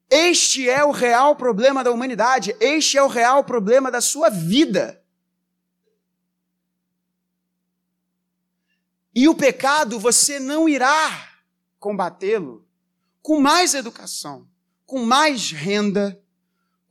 Este 0.10 0.68
é 0.68 0.84
o 0.84 0.92
real 0.92 1.36
problema 1.36 1.84
da 1.84 1.92
humanidade, 1.92 2.56
este 2.60 2.98
é 2.98 3.04
o 3.04 3.08
real 3.08 3.44
problema 3.44 3.92
da 3.92 4.02
sua 4.02 4.30
vida. 4.30 5.02
E 9.14 9.30
o 9.30 9.36
pecado 9.36 10.00
você 10.00 10.40
não 10.40 10.68
irá 10.68 11.30
combatê-lo 11.80 12.68
com 13.22 13.40
mais 13.40 13.76
educação 13.76 14.48
com 14.86 15.04
mais 15.04 15.52
renda, 15.52 16.22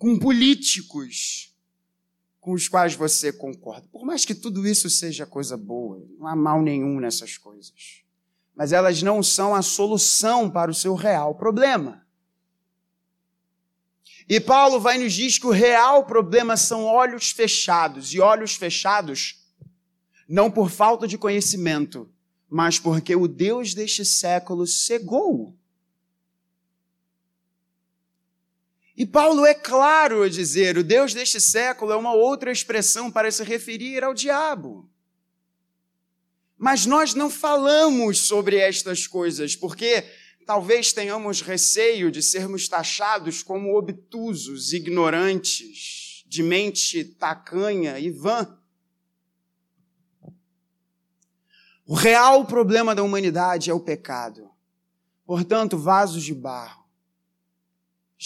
com 0.04 0.18
políticos 0.18 1.50
com 2.38 2.52
os 2.52 2.68
quais 2.68 2.94
você 2.94 3.32
concorda. 3.32 3.88
Por 3.90 4.04
mais 4.04 4.26
que 4.26 4.34
tudo 4.34 4.68
isso 4.68 4.90
seja 4.90 5.24
coisa 5.24 5.56
boa, 5.56 6.06
não 6.18 6.26
há 6.26 6.36
mal 6.36 6.60
nenhum 6.60 7.00
nessas 7.00 7.38
coisas. 7.38 8.02
Mas 8.54 8.70
elas 8.70 9.02
não 9.02 9.22
são 9.22 9.54
a 9.54 9.62
solução 9.62 10.50
para 10.50 10.70
o 10.70 10.74
seu 10.74 10.94
real 10.94 11.34
problema. 11.34 12.06
E 14.28 14.38
Paulo 14.38 14.78
vai 14.78 14.98
nos 14.98 15.14
diz 15.14 15.38
que 15.38 15.46
o 15.46 15.50
real 15.50 16.04
problema 16.04 16.54
são 16.54 16.84
olhos 16.84 17.30
fechados, 17.30 18.12
e 18.12 18.20
olhos 18.20 18.56
fechados 18.56 19.42
não 20.28 20.50
por 20.50 20.68
falta 20.68 21.08
de 21.08 21.16
conhecimento, 21.16 22.12
mas 22.46 22.78
porque 22.78 23.16
o 23.16 23.26
Deus 23.26 23.72
deste 23.72 24.04
século 24.04 24.66
cegou. 24.66 25.56
E 28.96 29.04
Paulo 29.04 29.44
é 29.44 29.54
claro 29.54 30.22
a 30.22 30.28
dizer: 30.28 30.78
o 30.78 30.84
Deus 30.84 31.12
deste 31.12 31.40
século 31.40 31.92
é 31.92 31.96
uma 31.96 32.14
outra 32.14 32.52
expressão 32.52 33.10
para 33.10 33.30
se 33.30 33.42
referir 33.42 34.04
ao 34.04 34.14
diabo. 34.14 34.88
Mas 36.56 36.86
nós 36.86 37.14
não 37.14 37.28
falamos 37.28 38.20
sobre 38.20 38.56
estas 38.56 39.06
coisas, 39.06 39.56
porque 39.56 40.04
talvez 40.46 40.92
tenhamos 40.92 41.40
receio 41.40 42.10
de 42.10 42.22
sermos 42.22 42.68
taxados 42.68 43.42
como 43.42 43.76
obtusos, 43.76 44.72
ignorantes, 44.72 46.24
de 46.26 46.42
mente 46.42 47.04
tacanha 47.04 47.98
e 47.98 48.10
vã. 48.10 48.58
O 51.86 51.94
real 51.94 52.46
problema 52.46 52.94
da 52.94 53.02
humanidade 53.02 53.68
é 53.68 53.74
o 53.74 53.80
pecado. 53.80 54.48
Portanto, 55.26 55.76
vasos 55.76 56.22
de 56.22 56.34
barro. 56.34 56.83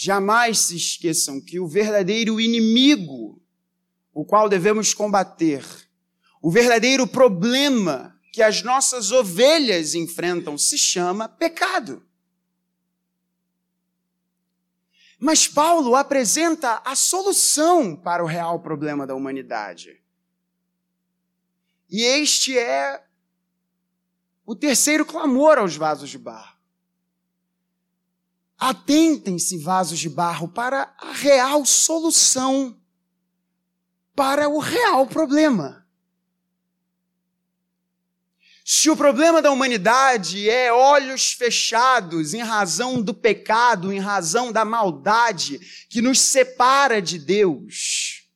Jamais 0.01 0.59
se 0.59 0.77
esqueçam 0.77 1.41
que 1.41 1.59
o 1.59 1.67
verdadeiro 1.67 2.39
inimigo, 2.39 3.43
o 4.13 4.23
qual 4.23 4.47
devemos 4.47 4.93
combater, 4.93 5.61
o 6.41 6.49
verdadeiro 6.49 7.05
problema 7.05 8.17
que 8.31 8.41
as 8.41 8.63
nossas 8.63 9.11
ovelhas 9.11 9.95
enfrentam, 9.95 10.57
se 10.57 10.77
chama 10.77 11.27
pecado. 11.27 12.01
Mas 15.19 15.49
Paulo 15.49 15.93
apresenta 15.97 16.81
a 16.85 16.95
solução 16.95 17.93
para 17.93 18.23
o 18.23 18.25
real 18.25 18.61
problema 18.61 19.05
da 19.05 19.15
humanidade. 19.15 20.01
E 21.89 22.03
este 22.03 22.57
é 22.57 23.03
o 24.45 24.55
terceiro 24.55 25.05
clamor 25.05 25.57
aos 25.57 25.75
vasos 25.75 26.09
de 26.09 26.17
barro. 26.17 26.58
Atentem-se, 28.59 29.57
vasos 29.57 29.99
de 29.99 30.09
barro, 30.09 30.47
para 30.47 30.93
a 30.97 31.11
real 31.11 31.65
solução 31.65 32.75
para 34.19 34.49
o 34.49 34.59
real 34.59 35.07
problema. 35.07 35.87
Se 38.65 38.89
o 38.89 38.97
problema 38.97 39.41
da 39.41 39.49
humanidade 39.49 40.49
é 40.49 40.73
olhos 40.73 41.31
fechados 41.31 42.33
em 42.33 42.41
razão 42.41 43.01
do 43.01 43.13
pecado, 43.13 43.93
em 43.93 43.97
razão 43.97 44.51
da 44.51 44.65
maldade 44.65 45.57
que 45.89 46.01
nos 46.01 46.19
separa 46.19 47.01
de 47.01 47.17
Deus, 47.17 48.27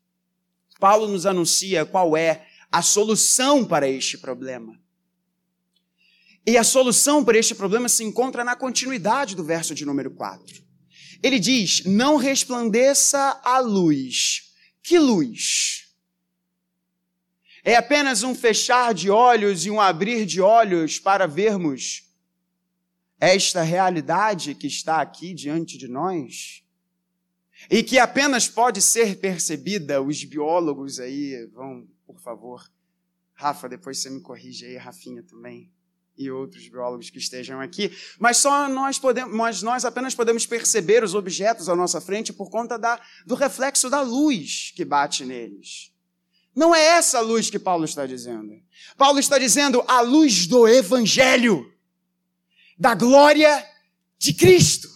Paulo 0.80 1.05
nos 1.05 1.26
anuncia 1.26 1.86
qual 1.86 2.15
é 2.15 2.47
a 2.71 2.82
solução 2.82 3.65
para 3.65 3.86
este 3.86 4.17
problema. 4.17 4.83
E 6.46 6.58
a 6.58 6.64
solução 6.64 7.24
para 7.24 7.38
este 7.38 7.56
problema 7.56 7.88
se 7.88 8.04
encontra 8.04 8.44
na 8.44 8.56
continuidade 8.56 9.34
do 9.34 9.44
verso 9.44 9.74
de 9.74 9.86
número 9.86 10.12
4. 10.12 10.62
Ele 11.22 11.39
diz: 11.39 11.86
Não 11.86 12.18
resplandeça 12.18 13.39
a 13.44 13.60
luz. 13.60 14.54
Que 14.82 15.00
luz? 15.00 15.88
É 17.64 17.76
apenas 17.76 18.24
um 18.24 18.36
fechar 18.36 18.94
de 18.94 19.10
olhos 19.10 19.66
e 19.66 19.72
um 19.72 19.80
abrir 19.80 20.26
de 20.26 20.41
olhos 20.41 21.00
para 21.00 21.26
vermos 21.26 22.12
esta 23.18 23.62
realidade 23.62 24.54
que 24.54 24.68
está 24.68 25.00
aqui 25.00 25.34
diante 25.34 25.78
de 25.78 25.88
nós 25.88 26.62
e 27.72 27.82
que 27.82 27.98
apenas 27.98 28.50
pode 28.50 28.82
ser 28.82 29.16
percebida. 29.16 30.02
Os 30.02 30.22
biólogos 30.26 31.00
aí 31.00 31.46
vão, 31.54 31.88
por 32.06 32.20
favor, 32.20 32.70
Rafa, 33.34 33.70
depois 33.70 34.00
você 34.00 34.10
me 34.10 34.20
corrige 34.20 34.66
aí, 34.66 34.76
Rafinha 34.76 35.24
também 35.24 35.72
e 36.18 36.30
outros 36.30 36.68
biólogos 36.68 37.09
que 37.09 37.18
estejam 37.18 37.59
aqui, 37.59 37.91
mas 38.20 38.38
só 38.38 38.70
nós 38.70 38.99
podemos, 38.99 39.34
mas 39.34 39.61
nós 39.61 39.84
apenas 39.84 40.14
podemos 40.14 40.45
perceber 40.45 41.03
os 41.03 41.16
objetos 41.16 41.68
à 41.70 41.76
nossa 41.76 41.99
frente 41.99 42.32
por 42.32 42.49
conta 42.49 42.78
da, 42.78 43.01
do 43.26 43.36
reflexo 43.36 43.89
da 43.89 44.01
luz 44.01 44.72
que 44.76 44.86
bate 44.86 45.26
neles. 45.26 45.91
Não 46.55 46.74
é 46.74 46.82
essa 46.82 47.18
a 47.18 47.22
luz 47.22 47.49
que 47.49 47.57
Paulo 47.57 47.84
está 47.84 48.05
dizendo. 48.05 48.61
Paulo 48.95 49.20
está 49.20 49.39
dizendo 49.39 49.84
a 49.88 50.01
luz 50.01 50.45
do 50.45 50.68
Evangelho, 50.68 51.74
da 52.78 52.93
glória 52.93 53.68
de 54.20 54.34
Cristo, 54.34 54.88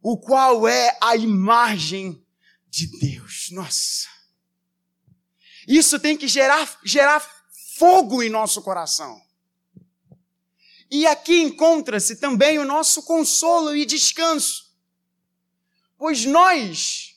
o 0.00 0.16
qual 0.16 0.66
é 0.66 0.96
a 1.02 1.16
imagem 1.16 2.24
de 2.70 2.86
Deus. 2.98 3.48
Nossa. 3.52 4.08
Isso 5.68 5.98
tem 5.98 6.16
que 6.16 6.28
gerar, 6.28 6.78
gerar 6.82 7.20
fogo 7.78 8.22
em 8.22 8.30
nosso 8.30 8.62
coração. 8.62 9.20
E 10.96 11.08
aqui 11.08 11.40
encontra-se 11.40 12.14
também 12.14 12.56
o 12.60 12.64
nosso 12.64 13.02
consolo 13.02 13.74
e 13.74 13.84
descanso. 13.84 14.72
Pois 15.98 16.24
nós 16.24 17.16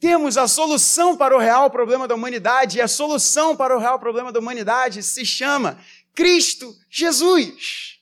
temos 0.00 0.38
a 0.38 0.48
solução 0.48 1.14
para 1.14 1.36
o 1.36 1.38
real 1.38 1.70
problema 1.70 2.08
da 2.08 2.14
humanidade, 2.14 2.78
e 2.78 2.80
a 2.80 2.88
solução 2.88 3.54
para 3.54 3.76
o 3.76 3.78
real 3.78 3.98
problema 3.98 4.32
da 4.32 4.40
humanidade 4.40 5.02
se 5.02 5.22
chama 5.22 5.78
Cristo 6.14 6.74
Jesus. 6.88 8.00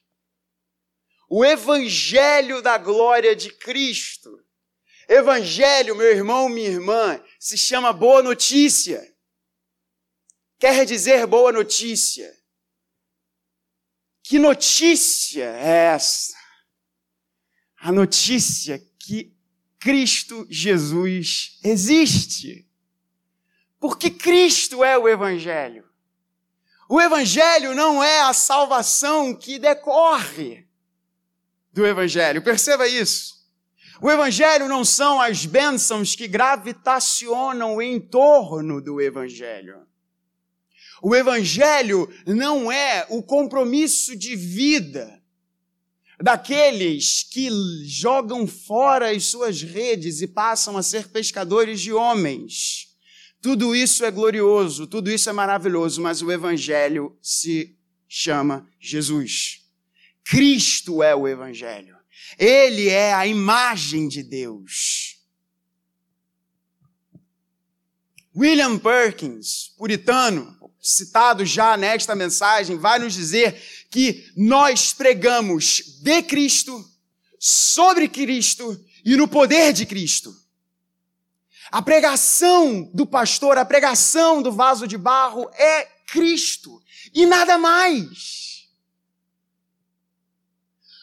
O 1.28 1.44
Evangelho 1.44 2.62
da 2.62 2.78
glória 2.78 3.34
de 3.34 3.50
Cristo. 3.50 4.40
Evangelho, 5.08 5.96
meu 5.96 6.12
irmão, 6.12 6.48
minha 6.48 6.70
irmã, 6.70 7.20
se 7.40 7.58
chama 7.58 7.92
boa 7.92 8.22
notícia. 8.22 9.12
Quer 10.60 10.86
dizer 10.86 11.26
boa 11.26 11.50
notícia. 11.50 12.40
Que 14.22 14.38
notícia 14.38 15.44
é 15.44 15.94
essa? 15.94 16.36
A 17.80 17.90
notícia 17.90 18.80
que 18.98 19.34
Cristo 19.78 20.46
Jesus 20.48 21.58
existe. 21.64 22.68
Porque 23.80 24.10
Cristo 24.10 24.84
é 24.84 24.96
o 24.96 25.08
Evangelho. 25.08 25.84
O 26.88 27.00
Evangelho 27.00 27.74
não 27.74 28.02
é 28.02 28.20
a 28.20 28.32
salvação 28.32 29.34
que 29.34 29.58
decorre 29.58 30.68
do 31.72 31.86
Evangelho. 31.86 32.42
Perceba 32.42 32.86
isso. 32.86 33.42
O 34.00 34.10
Evangelho 34.10 34.68
não 34.68 34.84
são 34.84 35.20
as 35.20 35.46
bênçãos 35.46 36.14
que 36.14 36.28
gravitacionam 36.28 37.80
em 37.80 38.00
torno 38.00 38.80
do 38.80 39.00
Evangelho. 39.00 39.86
O 41.02 41.16
Evangelho 41.16 42.08
não 42.24 42.70
é 42.70 43.04
o 43.10 43.24
compromisso 43.24 44.14
de 44.14 44.36
vida 44.36 45.20
daqueles 46.22 47.24
que 47.24 47.50
jogam 47.84 48.46
fora 48.46 49.10
as 49.10 49.24
suas 49.24 49.60
redes 49.60 50.20
e 50.20 50.28
passam 50.28 50.76
a 50.76 50.82
ser 50.82 51.08
pescadores 51.08 51.80
de 51.80 51.92
homens. 51.92 52.96
Tudo 53.40 53.74
isso 53.74 54.04
é 54.04 54.12
glorioso, 54.12 54.86
tudo 54.86 55.10
isso 55.10 55.28
é 55.28 55.32
maravilhoso, 55.32 56.00
mas 56.00 56.22
o 56.22 56.30
Evangelho 56.30 57.18
se 57.20 57.76
chama 58.08 58.70
Jesus. 58.78 59.62
Cristo 60.22 61.02
é 61.02 61.16
o 61.16 61.26
Evangelho. 61.26 61.96
Ele 62.38 62.88
é 62.88 63.12
a 63.12 63.26
imagem 63.26 64.06
de 64.06 64.22
Deus. 64.22 65.20
William 68.34 68.78
Perkins, 68.78 69.74
puritano, 69.76 70.61
citado 70.82 71.46
já 71.46 71.76
nesta 71.76 72.16
mensagem, 72.16 72.76
vai 72.76 72.98
nos 72.98 73.14
dizer 73.14 73.86
que 73.88 74.32
nós 74.36 74.92
pregamos 74.92 76.00
de 76.02 76.22
Cristo, 76.22 76.84
sobre 77.38 78.08
Cristo 78.08 78.84
e 79.04 79.16
no 79.16 79.28
poder 79.28 79.72
de 79.72 79.86
Cristo. 79.86 80.36
A 81.70 81.80
pregação 81.80 82.90
do 82.92 83.06
pastor, 83.06 83.56
a 83.56 83.64
pregação 83.64 84.42
do 84.42 84.50
vaso 84.50 84.86
de 84.86 84.98
barro 84.98 85.48
é 85.54 85.84
Cristo 86.06 86.82
e 87.14 87.24
nada 87.24 87.56
mais. 87.56 88.68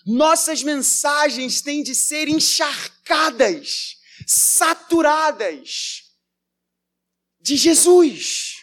Nossas 0.06 0.62
mensagens 0.62 1.62
têm 1.62 1.84
de 1.84 1.96
ser 1.96 2.28
encharcadas, 2.28 3.98
saturadas 4.28 6.04
de 7.40 7.56
Jesus. 7.56 8.59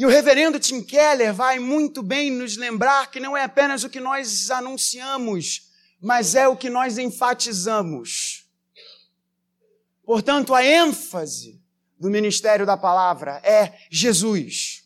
E 0.00 0.06
o 0.06 0.08
reverendo 0.08 0.58
Tim 0.58 0.82
Keller 0.82 1.34
vai 1.34 1.58
muito 1.58 2.02
bem 2.02 2.30
nos 2.30 2.56
lembrar 2.56 3.10
que 3.10 3.20
não 3.20 3.36
é 3.36 3.44
apenas 3.44 3.84
o 3.84 3.90
que 3.90 4.00
nós 4.00 4.50
anunciamos, 4.50 5.70
mas 6.00 6.34
é 6.34 6.48
o 6.48 6.56
que 6.56 6.70
nós 6.70 6.96
enfatizamos. 6.96 8.46
Portanto, 10.02 10.54
a 10.54 10.64
ênfase 10.64 11.62
do 11.98 12.08
ministério 12.08 12.64
da 12.64 12.78
palavra 12.78 13.42
é 13.44 13.78
Jesus. 13.90 14.79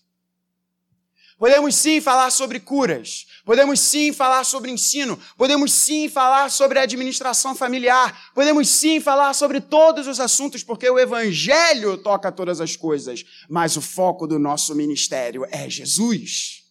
Podemos 1.38 1.74
sim 1.74 2.00
falar 2.00 2.30
sobre 2.30 2.60
curas, 2.60 3.26
podemos 3.44 3.80
sim 3.80 4.12
falar 4.12 4.44
sobre 4.44 4.70
ensino, 4.70 5.18
podemos 5.36 5.72
sim 5.72 6.08
falar 6.08 6.48
sobre 6.50 6.78
administração 6.78 7.54
familiar, 7.56 8.30
podemos 8.34 8.68
sim 8.68 9.00
falar 9.00 9.34
sobre 9.34 9.60
todos 9.60 10.06
os 10.06 10.20
assuntos, 10.20 10.62
porque 10.62 10.88
o 10.88 10.98
Evangelho 10.98 11.98
toca 11.98 12.30
todas 12.30 12.60
as 12.60 12.76
coisas, 12.76 13.24
mas 13.48 13.76
o 13.76 13.80
foco 13.80 14.26
do 14.26 14.38
nosso 14.38 14.74
ministério 14.74 15.44
é 15.50 15.68
Jesus. 15.68 16.64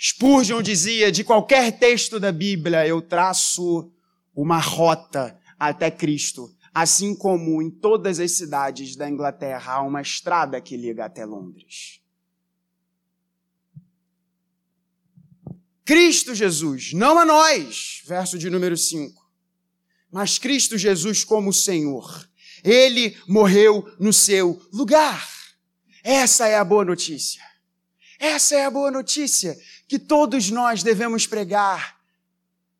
Spurgeon 0.00 0.62
dizia: 0.62 1.10
de 1.10 1.24
qualquer 1.24 1.78
texto 1.78 2.20
da 2.20 2.30
Bíblia 2.30 2.86
eu 2.86 3.00
traço 3.00 3.90
uma 4.34 4.58
rota 4.58 5.38
até 5.58 5.90
Cristo, 5.90 6.53
assim 6.74 7.14
como 7.14 7.62
em 7.62 7.70
todas 7.70 8.18
as 8.18 8.32
cidades 8.32 8.96
da 8.96 9.08
Inglaterra 9.08 9.74
há 9.74 9.82
uma 9.82 10.02
estrada 10.02 10.60
que 10.60 10.76
liga 10.76 11.04
até 11.04 11.24
Londres. 11.24 12.00
Cristo 15.84 16.34
Jesus, 16.34 16.92
não 16.92 17.16
a 17.16 17.24
nós, 17.24 18.02
verso 18.06 18.36
de 18.36 18.50
número 18.50 18.76
5, 18.76 19.22
mas 20.10 20.36
Cristo 20.36 20.76
Jesus 20.76 21.22
como 21.22 21.52
Senhor. 21.52 22.28
Ele 22.64 23.16
morreu 23.28 23.86
no 24.00 24.12
seu 24.12 24.60
lugar. 24.72 25.28
Essa 26.02 26.48
é 26.48 26.56
a 26.56 26.64
boa 26.64 26.84
notícia. 26.84 27.42
Essa 28.18 28.56
é 28.56 28.64
a 28.64 28.70
boa 28.70 28.90
notícia 28.90 29.56
que 29.86 29.98
todos 29.98 30.50
nós 30.50 30.82
devemos 30.82 31.26
pregar 31.26 32.00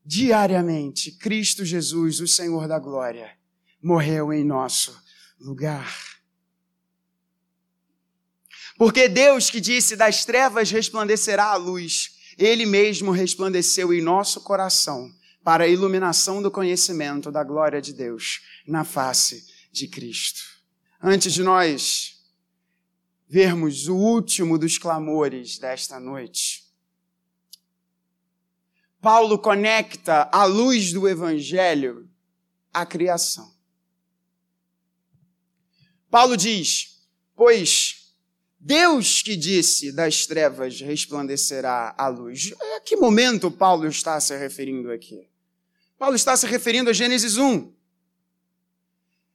diariamente. 0.05 1.13
Cristo 1.13 1.65
Jesus, 1.65 2.21
o 2.21 2.27
Senhor 2.27 2.67
da 2.67 2.79
glória 2.79 3.44
morreu 3.85 4.33
em 4.33 4.43
nosso 4.43 4.99
lugar. 5.39 5.95
Porque 8.79 9.09
Deus 9.09 9.51
que 9.51 9.61
disse: 9.61 9.95
das 9.95 10.25
trevas 10.25 10.71
resplandecerá 10.71 11.45
a 11.45 11.57
luz, 11.57 12.17
Ele 12.39 12.65
mesmo 12.65 13.13
resplandeceu 13.13 13.93
em 13.93 14.01
nosso 14.01 14.41
coração 14.41 15.13
para 15.45 15.65
a 15.65 15.69
iluminação 15.69 16.43
do 16.43 16.51
conhecimento 16.51 17.31
da 17.31 17.45
glória 17.45 17.81
de 17.83 17.93
Deus 17.93 18.41
na 18.67 18.85
face 18.85 19.47
de 19.71 19.87
Cristo. 19.87 20.41
Antes 21.01 21.35
de 21.35 21.43
nós 21.43 22.15
vermos 23.29 23.87
o 23.87 23.97
último 23.97 24.59
dos 24.59 24.79
clamores 24.79 25.59
desta 25.59 26.01
noite, 26.01 26.65
Paulo 29.03 29.39
conecta 29.39 30.31
a 30.33 30.47
luz 30.47 30.91
do 30.95 31.07
Evangelho 31.07 32.09
à 32.73 32.87
criação. 32.87 33.54
Paulo 36.15 36.37
diz: 36.37 37.05
Pois 37.35 38.15
Deus 38.57 39.21
que 39.21 39.35
disse 39.35 39.91
das 39.91 40.27
trevas 40.27 40.81
resplandecerá 40.81 41.93
a 41.99 42.07
luz. 42.07 42.55
A 42.77 42.81
que 42.83 42.95
momento 42.95 43.51
Paulo 43.51 43.89
está 43.89 44.21
se 44.21 44.39
referindo 44.39 44.93
aqui? 44.93 45.29
Paulo 45.99 46.15
está 46.15 46.37
se 46.37 46.47
referindo 46.47 46.89
a 46.89 46.93
Gênesis 46.93 47.37
1, 47.37 47.75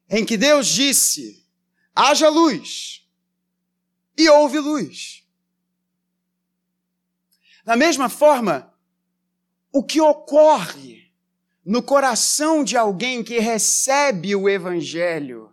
em 0.09 0.23
que 0.23 0.37
Deus 0.37 0.67
disse: 0.67 1.45
haja 1.93 2.29
luz, 2.29 3.05
e 4.17 4.29
houve 4.29 4.59
luz. 4.59 5.27
Da 7.65 7.75
mesma 7.75 8.07
forma, 8.07 8.73
o 9.69 9.83
que 9.83 9.99
ocorre 9.99 11.11
no 11.65 11.83
coração 11.83 12.63
de 12.63 12.77
alguém 12.77 13.21
que 13.21 13.37
recebe 13.37 14.33
o 14.33 14.47
Evangelho 14.47 15.48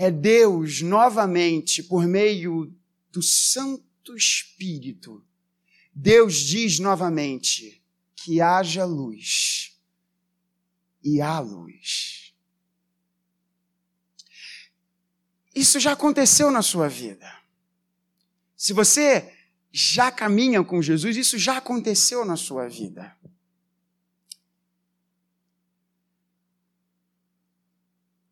é 0.00 0.12
Deus 0.12 0.80
novamente, 0.80 1.82
por 1.82 2.06
meio 2.06 2.72
do 3.10 3.20
Santo 3.20 4.14
Espírito, 4.14 5.26
Deus 5.92 6.36
diz 6.36 6.78
novamente 6.78 7.82
que 8.14 8.40
haja 8.40 8.84
luz 8.84 9.76
e 11.02 11.20
há 11.20 11.40
luz. 11.40 12.32
Isso 15.52 15.80
já 15.80 15.94
aconteceu 15.94 16.48
na 16.52 16.62
sua 16.62 16.86
vida. 16.86 17.28
Se 18.56 18.72
você 18.72 19.36
já 19.72 20.12
caminha 20.12 20.62
com 20.62 20.80
Jesus, 20.80 21.16
isso 21.16 21.36
já 21.36 21.56
aconteceu 21.56 22.24
na 22.24 22.36
sua 22.36 22.68
vida. 22.68 23.18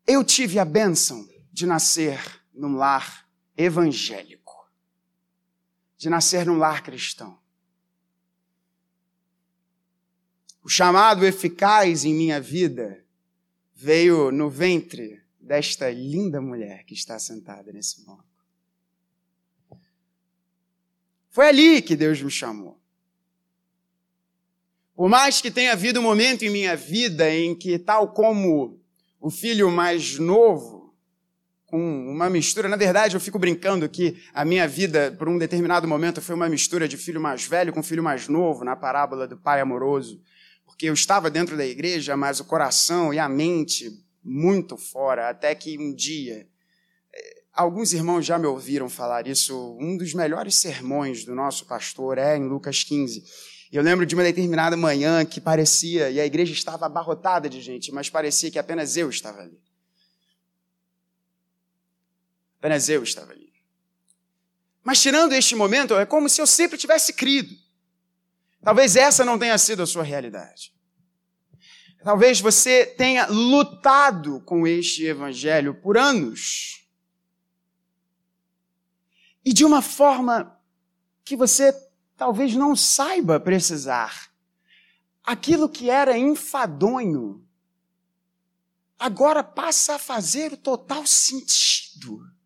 Eu 0.07 0.23
tive 0.23 0.59
a 0.59 0.63
bênção 0.63 1.27
de 1.57 1.65
nascer 1.65 2.19
num 2.53 2.75
lar 2.75 3.27
evangélico, 3.57 4.69
de 5.97 6.07
nascer 6.07 6.45
num 6.45 6.59
lar 6.59 6.83
cristão. 6.83 7.39
O 10.61 10.69
chamado 10.69 11.25
eficaz 11.25 12.05
em 12.05 12.13
minha 12.13 12.39
vida 12.39 13.03
veio 13.73 14.29
no 14.31 14.51
ventre 14.51 15.23
desta 15.39 15.89
linda 15.89 16.39
mulher 16.39 16.83
que 16.83 16.93
está 16.93 17.17
sentada 17.17 17.73
nesse 17.73 18.05
banco. 18.05 18.23
Foi 21.31 21.47
ali 21.47 21.81
que 21.81 21.95
Deus 21.95 22.21
me 22.21 22.29
chamou. 22.29 22.79
Por 24.93 25.09
mais 25.09 25.41
que 25.41 25.49
tenha 25.49 25.71
havido 25.71 25.99
um 26.01 26.03
momento 26.03 26.45
em 26.45 26.51
minha 26.51 26.75
vida 26.75 27.27
em 27.33 27.55
que, 27.55 27.79
tal 27.79 28.13
como 28.13 28.79
o 29.19 29.31
filho 29.31 29.71
mais 29.71 30.19
novo, 30.19 30.76
com 31.67 32.09
uma 32.09 32.29
mistura. 32.29 32.67
Na 32.67 32.77
verdade, 32.77 33.15
eu 33.15 33.19
fico 33.19 33.37
brincando 33.37 33.87
que 33.87 34.17
a 34.33 34.43
minha 34.43 34.67
vida, 34.67 35.13
por 35.17 35.29
um 35.29 35.37
determinado 35.37 35.87
momento, 35.87 36.21
foi 36.21 36.33
uma 36.33 36.49
mistura 36.49 36.87
de 36.87 36.97
filho 36.97 37.21
mais 37.21 37.45
velho 37.45 37.73
com 37.73 37.83
filho 37.83 38.01
mais 38.01 38.27
novo, 38.27 38.63
na 38.63 38.75
parábola 38.75 39.27
do 39.27 39.37
pai 39.37 39.61
amoroso. 39.61 40.19
Porque 40.65 40.85
eu 40.85 40.93
estava 40.93 41.29
dentro 41.29 41.55
da 41.55 41.65
igreja, 41.65 42.15
mas 42.17 42.39
o 42.39 42.45
coração 42.45 43.13
e 43.13 43.19
a 43.19 43.27
mente 43.27 43.91
muito 44.23 44.77
fora, 44.77 45.29
até 45.29 45.53
que 45.53 45.77
um 45.77 45.93
dia. 45.93 46.47
Eh, 47.13 47.43
alguns 47.53 47.93
irmãos 47.93 48.25
já 48.25 48.39
me 48.39 48.47
ouviram 48.47 48.89
falar 48.89 49.27
isso. 49.27 49.77
Um 49.79 49.97
dos 49.97 50.13
melhores 50.13 50.55
sermões 50.55 51.25
do 51.25 51.35
nosso 51.35 51.65
pastor 51.65 52.17
é 52.17 52.37
em 52.37 52.47
Lucas 52.47 52.83
15. 52.83 53.23
Eu 53.71 53.83
lembro 53.83 54.05
de 54.05 54.15
uma 54.15 54.23
determinada 54.23 54.77
manhã 54.77 55.25
que 55.25 55.41
parecia, 55.41 56.09
e 56.09 56.19
a 56.21 56.25
igreja 56.25 56.53
estava 56.53 56.85
abarrotada 56.85 57.49
de 57.49 57.59
gente, 57.59 57.91
mas 57.91 58.09
parecia 58.09 58.49
que 58.49 58.57
apenas 58.57 58.95
eu 58.95 59.09
estava 59.09 59.41
ali. 59.41 59.66
Apenas 62.59 62.89
eu 62.89 63.03
estava 63.03 63.31
ali. 63.31 63.53
Mas 64.83 65.01
tirando 65.01 65.33
este 65.33 65.55
momento, 65.55 65.95
é 65.95 66.05
como 66.05 66.29
se 66.29 66.41
eu 66.41 66.47
sempre 66.47 66.77
tivesse 66.77 67.13
crido. 67.13 67.53
Talvez 68.61 68.95
essa 68.95 69.23
não 69.25 69.37
tenha 69.37 69.57
sido 69.57 69.83
a 69.83 69.87
sua 69.87 70.03
realidade. 70.03 70.73
Talvez 72.03 72.39
você 72.39 72.85
tenha 72.85 73.27
lutado 73.27 74.41
com 74.41 74.65
este 74.65 75.05
evangelho 75.05 75.73
por 75.75 75.97
anos. 75.97 76.87
E 79.43 79.51
de 79.51 79.65
uma 79.65 79.81
forma 79.81 80.57
que 81.23 81.35
você 81.35 81.73
talvez 82.15 82.55
não 82.55 82.75
saiba 82.75 83.39
precisar. 83.39 84.31
Aquilo 85.23 85.67
que 85.69 85.89
era 85.89 86.17
enfadonho 86.17 87.45
agora 88.97 89.43
passa 89.43 89.95
a 89.95 89.99
fazer 89.99 90.57
total 90.57 91.05
sentido. 91.05 92.36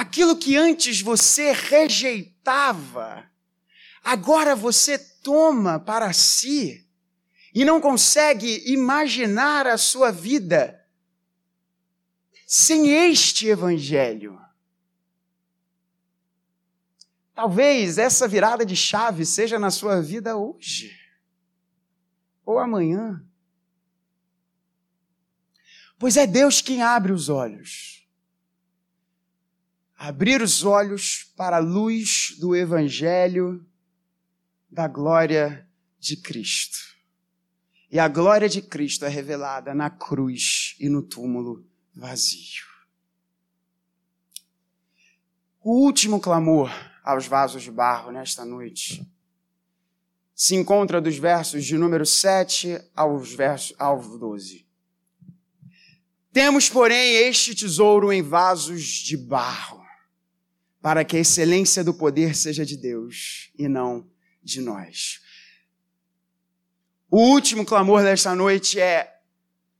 Aquilo 0.00 0.34
que 0.34 0.56
antes 0.56 1.02
você 1.02 1.52
rejeitava, 1.52 3.30
agora 4.02 4.56
você 4.56 4.98
toma 4.98 5.78
para 5.78 6.10
si 6.14 6.88
e 7.54 7.66
não 7.66 7.82
consegue 7.82 8.62
imaginar 8.64 9.66
a 9.66 9.76
sua 9.76 10.10
vida 10.10 10.82
sem 12.46 12.88
este 12.88 13.48
evangelho. 13.48 14.40
Talvez 17.34 17.98
essa 17.98 18.26
virada 18.26 18.64
de 18.64 18.76
chave 18.76 19.26
seja 19.26 19.58
na 19.58 19.70
sua 19.70 20.00
vida 20.00 20.34
hoje 20.34 20.98
ou 22.46 22.58
amanhã. 22.58 23.22
Pois 25.98 26.16
é 26.16 26.26
Deus 26.26 26.62
quem 26.62 26.80
abre 26.80 27.12
os 27.12 27.28
olhos 27.28 27.99
abrir 30.00 30.40
os 30.40 30.64
olhos 30.64 31.30
para 31.36 31.56
a 31.56 31.60
luz 31.60 32.34
do 32.38 32.56
Evangelho 32.56 33.62
da 34.70 34.88
glória 34.88 35.68
de 35.98 36.16
Cristo. 36.16 36.78
E 37.90 37.98
a 37.98 38.08
glória 38.08 38.48
de 38.48 38.62
Cristo 38.62 39.04
é 39.04 39.08
revelada 39.08 39.74
na 39.74 39.90
cruz 39.90 40.74
e 40.80 40.88
no 40.88 41.02
túmulo 41.02 41.66
vazio. 41.94 42.64
O 45.62 45.84
último 45.84 46.18
clamor 46.18 46.70
aos 47.04 47.26
vasos 47.26 47.62
de 47.62 47.70
barro 47.70 48.10
nesta 48.10 48.42
noite 48.42 49.06
se 50.34 50.54
encontra 50.54 50.98
dos 50.98 51.18
versos 51.18 51.66
de 51.66 51.76
número 51.76 52.06
7 52.06 52.80
aos 52.96 53.34
versos, 53.34 53.76
ao 53.78 54.00
12. 54.00 54.66
Temos, 56.32 56.70
porém, 56.70 57.16
este 57.16 57.54
tesouro 57.54 58.10
em 58.10 58.22
vasos 58.22 58.82
de 58.82 59.14
barro 59.18 59.79
para 60.80 61.04
que 61.04 61.16
a 61.16 61.20
excelência 61.20 61.84
do 61.84 61.94
poder 61.94 62.34
seja 62.34 62.64
de 62.64 62.76
Deus 62.76 63.50
e 63.58 63.68
não 63.68 64.08
de 64.42 64.60
nós. 64.60 65.20
O 67.10 67.18
último 67.18 67.64
clamor 67.64 68.02
desta 68.02 68.34
noite 68.34 68.80
é: 68.80 69.20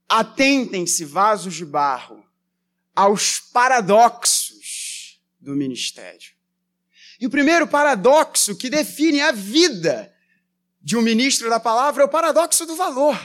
atentem-se, 0.07 1.05
vasos 1.05 1.55
de 1.55 1.65
barro, 1.65 2.23
aos 2.95 3.39
paradoxos 3.39 5.19
do 5.39 5.55
ministério. 5.55 6.31
E 7.19 7.25
o 7.25 7.29
primeiro 7.29 7.67
paradoxo 7.67 8.55
que 8.55 8.69
define 8.69 9.21
a 9.21 9.31
vida 9.31 10.13
de 10.81 10.97
um 10.97 11.01
ministro 11.01 11.49
da 11.49 11.59
palavra 11.59 12.03
é 12.03 12.05
o 12.05 12.09
paradoxo 12.09 12.65
do 12.65 12.75
valor. 12.75 13.17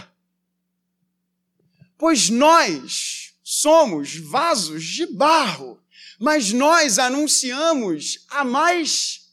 Pois 1.98 2.28
nós 2.28 3.34
somos 3.42 4.16
vasos 4.16 4.84
de 4.84 5.06
barro, 5.06 5.82
mas 6.18 6.52
nós 6.52 6.98
anunciamos 6.98 8.24
a 8.28 8.44
mais 8.44 9.30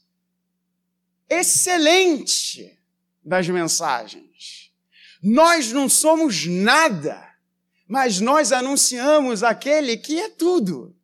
excelente 1.30 2.78
das 3.24 3.48
mensagens. 3.48 4.72
Nós 5.22 5.72
não 5.72 5.88
somos 5.88 6.46
nada, 6.46 7.34
mas 7.88 8.20
nós 8.20 8.52
anunciamos 8.52 9.44
aquele 9.44 9.96
que 9.98 10.20
é 10.20 10.30
tudo. 10.30 10.96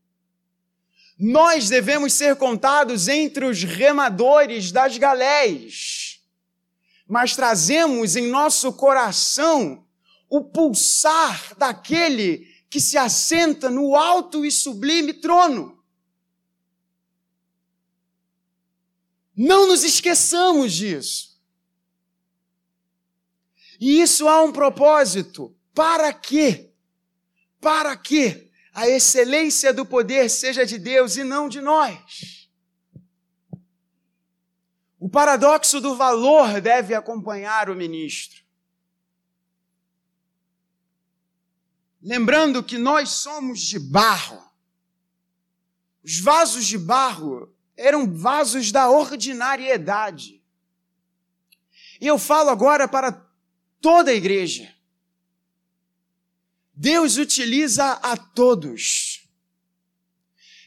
Nós 1.17 1.69
devemos 1.69 2.13
ser 2.13 2.35
contados 2.35 3.07
entre 3.07 3.45
os 3.45 3.63
remadores 3.63 4.71
das 4.71 4.97
galés, 4.97 6.21
mas 7.07 7.35
trazemos 7.35 8.15
em 8.15 8.27
nosso 8.27 8.71
coração 8.73 9.85
o 10.29 10.43
pulsar 10.43 11.55
daquele 11.57 12.47
que 12.69 12.79
se 12.79 12.97
assenta 12.97 13.69
no 13.69 13.95
alto 13.95 14.45
e 14.45 14.51
sublime 14.51 15.13
trono. 15.13 15.83
Não 19.35 19.67
nos 19.67 19.83
esqueçamos 19.83 20.73
disso. 20.73 21.39
E 23.79 24.01
isso 24.01 24.27
há 24.27 24.41
um 24.43 24.51
propósito. 24.51 25.55
Para 25.73 26.11
quê? 26.11 26.71
Para 27.59 27.95
quê? 27.95 28.49
a 28.79 28.87
excelência 28.87 29.73
do 29.73 29.85
poder 29.85 30.29
seja 30.29 30.65
de 30.65 30.77
Deus 30.77 31.17
e 31.17 31.23
não 31.23 31.49
de 31.49 31.59
nós. 31.59 32.49
O 34.97 35.09
paradoxo 35.09 35.81
do 35.81 35.95
valor 35.95 36.61
deve 36.61 36.93
acompanhar 36.93 37.69
o 37.69 37.75
ministro. 37.75 38.41
Lembrando 42.01 42.63
que 42.63 42.77
nós 42.77 43.09
somos 43.09 43.59
de 43.59 43.77
barro. 43.77 44.41
Os 46.03 46.19
vasos 46.19 46.65
de 46.65 46.77
barro 46.77 47.53
eram 47.75 48.11
vasos 48.11 48.71
da 48.71 48.89
ordinariedade. 48.89 50.41
E 51.99 52.07
eu 52.07 52.17
falo 52.17 52.49
agora 52.49 52.87
para 52.87 53.11
toda 53.81 54.11
a 54.11 54.15
igreja. 54.15 54.73
Deus 56.73 57.17
utiliza 57.17 57.91
a 57.91 58.15
todos. 58.15 59.27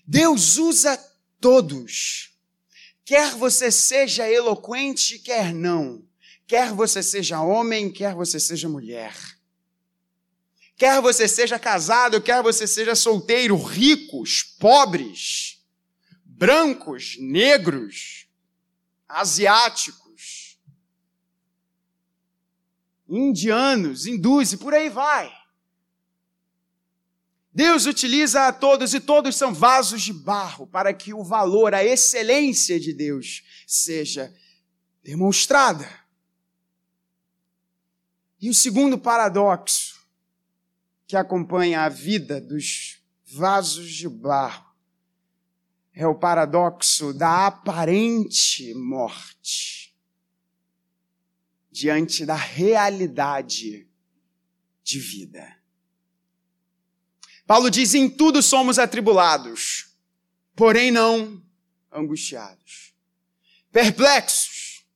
Deus 0.06 0.58
usa 0.58 0.96
todos. 1.40 2.30
Quer 3.04 3.32
você 3.32 3.70
seja 3.70 4.30
eloquente, 4.30 5.18
quer 5.18 5.54
não. 5.54 6.06
Quer 6.46 6.72
você 6.72 7.02
seja 7.02 7.40
homem, 7.40 7.90
quer 7.90 8.14
você 8.14 8.38
seja 8.38 8.68
mulher. 8.68 9.14
Quer 10.82 11.00
você 11.00 11.28
seja 11.28 11.60
casado, 11.60 12.20
quer 12.20 12.42
você 12.42 12.66
seja 12.66 12.96
solteiro, 12.96 13.56
ricos, 13.56 14.42
pobres, 14.42 15.64
brancos, 16.24 17.16
negros, 17.20 18.26
asiáticos, 19.08 20.58
indianos, 23.08 24.06
hindus 24.06 24.54
e 24.54 24.56
por 24.56 24.74
aí 24.74 24.88
vai. 24.88 25.32
Deus 27.54 27.86
utiliza 27.86 28.48
a 28.48 28.52
todos 28.52 28.92
e 28.92 28.98
todos 28.98 29.36
são 29.36 29.54
vasos 29.54 30.02
de 30.02 30.12
barro 30.12 30.66
para 30.66 30.92
que 30.92 31.14
o 31.14 31.22
valor, 31.22 31.76
a 31.76 31.84
excelência 31.84 32.80
de 32.80 32.92
Deus 32.92 33.44
seja 33.68 34.34
demonstrada. 35.00 35.88
E 38.40 38.50
o 38.50 38.54
segundo 38.54 38.98
paradoxo 38.98 40.01
que 41.12 41.16
acompanha 41.18 41.82
a 41.82 41.90
vida 41.90 42.40
dos 42.40 43.02
vasos 43.26 43.92
de 43.92 44.08
barro 44.08 44.74
é 45.92 46.06
o 46.06 46.14
paradoxo 46.14 47.12
da 47.12 47.48
aparente 47.48 48.72
morte 48.72 49.94
diante 51.70 52.24
da 52.24 52.34
realidade 52.34 53.86
de 54.82 54.98
vida. 54.98 55.54
Paulo 57.46 57.70
diz: 57.70 57.92
em 57.92 58.08
tudo 58.08 58.40
somos 58.42 58.78
atribulados, 58.78 59.94
porém 60.56 60.90
não 60.90 61.44
angustiados. 61.92 62.94
Perplexos, 63.70 64.86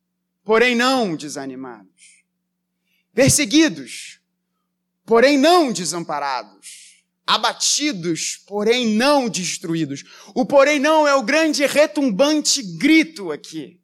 porém 0.42 0.74
não 0.74 1.14
desanimados. 1.14 2.24
Perseguidos, 3.12 4.15
porém 5.06 5.38
não 5.38 5.72
desamparados. 5.72 7.04
Abatidos, 7.26 8.42
porém 8.46 8.94
não 8.94 9.28
destruídos. 9.28 10.04
O 10.34 10.44
porém 10.44 10.78
não 10.78 11.08
é 11.08 11.14
o 11.14 11.22
grande 11.22 11.64
retumbante 11.66 12.62
grito 12.62 13.32
aqui. 13.32 13.80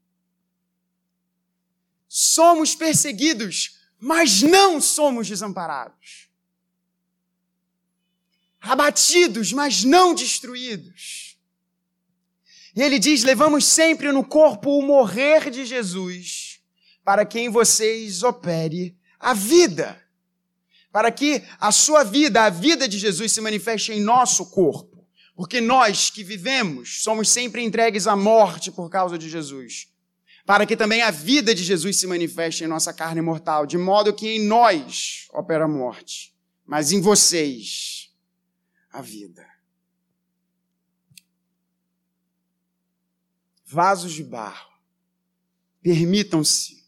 Somos 2.09 2.75
perseguidos, 2.75 3.79
mas 3.99 4.43
não 4.43 4.81
somos 4.81 5.27
desamparados 5.27 6.31
abatidos, 8.63 9.53
mas 9.53 9.83
não 9.83 10.15
destruídos. 10.15 11.37
E 12.75 12.81
ele 12.81 12.99
diz: 12.99 13.25
levamos 13.25 13.67
sempre 13.67 14.13
no 14.13 14.25
corpo 14.25 14.79
o 14.79 14.83
morrer 14.83 15.51
de 15.51 15.67
Jesus, 15.67 16.61
para 17.05 17.27
que 17.27 17.41
em 17.41 17.49
vocês 17.49 18.23
opere 18.23 18.97
a 19.19 19.35
vida. 19.35 20.01
Para 20.93 21.11
que 21.11 21.43
a 21.59 21.73
sua 21.73 22.05
vida, 22.05 22.45
a 22.45 22.51
vida 22.51 22.87
de 22.87 22.99
Jesus, 22.99 23.33
se 23.33 23.41
manifeste 23.41 23.93
em 23.93 24.01
nosso 24.01 24.51
corpo. 24.51 24.93
Porque 25.35 25.59
nós 25.59 26.11
que 26.11 26.23
vivemos 26.23 27.03
somos 27.03 27.31
sempre 27.31 27.63
entregues 27.63 28.07
à 28.07 28.15
morte 28.15 28.71
por 28.71 28.91
causa 28.91 29.17
de 29.17 29.29
Jesus. 29.31 29.89
Para 30.45 30.67
que 30.67 30.77
também 30.77 31.01
a 31.01 31.11
vida 31.11 31.55
de 31.55 31.65
Jesus 31.65 31.97
se 31.97 32.07
manifeste 32.07 32.63
em 32.63 32.67
nossa 32.67 32.93
carne 32.93 33.23
mortal, 33.23 33.65
de 33.65 33.79
modo 33.79 34.13
que 34.13 34.29
em 34.29 34.45
nós 34.45 35.29
opera 35.33 35.65
a 35.65 35.69
morte, 35.69 36.35
mas 36.67 36.93
em 36.93 37.01
vocês 37.01 38.13
a 38.93 39.01
vida. 39.01 39.47
Vasos 43.65 44.13
de 44.13 44.25
barro, 44.25 44.71
permitam-se, 45.81 46.85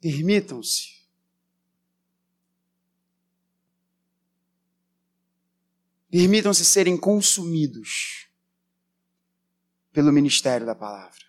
permitam-se 0.00 0.95
permitam-se 6.10 6.64
serem 6.64 6.96
consumidos 6.96 8.28
pelo 9.92 10.12
ministério 10.12 10.66
da 10.66 10.74
palavra. 10.74 11.24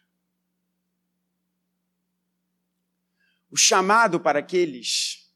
O 3.50 3.56
chamado 3.56 4.20
para 4.20 4.40
aqueles 4.40 5.32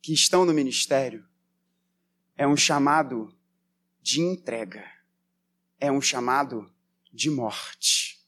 que 0.00 0.12
estão 0.12 0.44
no 0.44 0.54
ministério 0.54 1.28
é 2.36 2.46
um 2.46 2.56
chamado 2.56 3.36
de 4.00 4.20
entrega, 4.20 4.84
é 5.78 5.90
um 5.90 6.00
chamado 6.00 6.72
de 7.12 7.28
morte. 7.28 8.24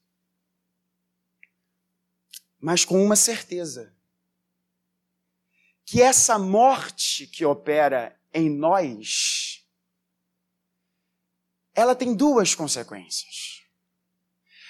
Mas 2.61 2.85
com 2.85 3.03
uma 3.03 3.17
certeza: 3.17 3.95
que 5.85 6.03
essa 6.03 6.39
morte 6.39 7.27
que 7.27 7.45
opera 7.45 8.21
em 8.33 8.51
nós, 8.51 9.58
ela 11.81 11.95
tem 11.95 12.14
duas 12.14 12.55
consequências. 12.55 13.62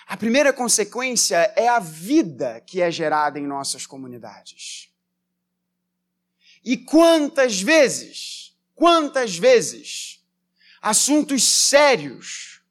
A 0.06 0.16
primeira 0.16 0.52
consequência 0.52 1.52
é 1.56 1.68
a 1.68 1.78
vida 1.78 2.60
que 2.66 2.80
é 2.80 2.90
gerada 2.90 3.38
em 3.38 3.46
nossas 3.46 3.86
comunidades. 3.86 4.90
E 6.64 6.76
quantas 6.76 7.60
vezes 7.60 8.38
Quantas 8.78 9.36
vezes 9.36 10.24
assuntos 10.80 11.42
sérios, 11.42 12.62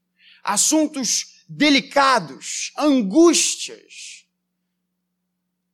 assuntos 0.42 1.44
delicados, 1.50 2.72
angústias, 2.78 4.26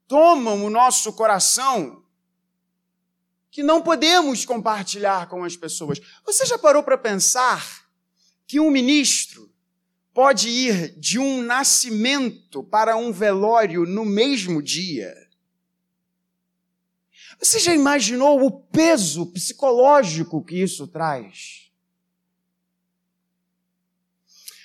tomam 0.08 0.66
o 0.66 0.72
nosso 0.72 1.14
coração 1.14 2.04
que 3.52 3.62
não 3.62 3.84
podemos 3.84 4.44
compartilhar 4.44 5.30
com 5.30 5.44
as 5.44 5.56
pessoas. 5.56 6.00
Você 6.26 6.48
já 6.48 6.58
parou 6.58 6.82
para 6.82 6.98
pensar 6.98 7.83
que 8.48 8.60
um 8.60 8.70
ministro 8.70 9.52
pode 10.14 10.48
ir 10.48 10.98
de 11.00 11.18
um 11.18 11.42
nascimento 11.42 12.64
para 12.64 12.96
um 12.96 13.12
velório 13.12 13.86
no 13.86 14.06
mesmo 14.06 14.62
dia. 14.62 15.14
Você 17.40 17.60
já 17.60 17.74
imaginou 17.74 18.46
o 18.46 18.52
peso 18.52 19.26
psicológico 19.28 20.44
que 20.44 20.62
isso 20.62 20.88
traz? 20.88 21.72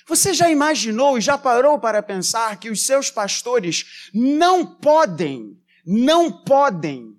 Você 0.07 0.33
já 0.33 0.49
imaginou 0.49 1.17
e 1.17 1.21
já 1.21 1.37
parou 1.37 1.77
para 1.79 2.01
pensar 2.01 2.59
que 2.59 2.69
os 2.69 2.83
seus 2.83 3.11
pastores 3.11 4.09
não 4.13 4.65
podem, 4.65 5.61
não 5.85 6.31
podem 6.31 7.18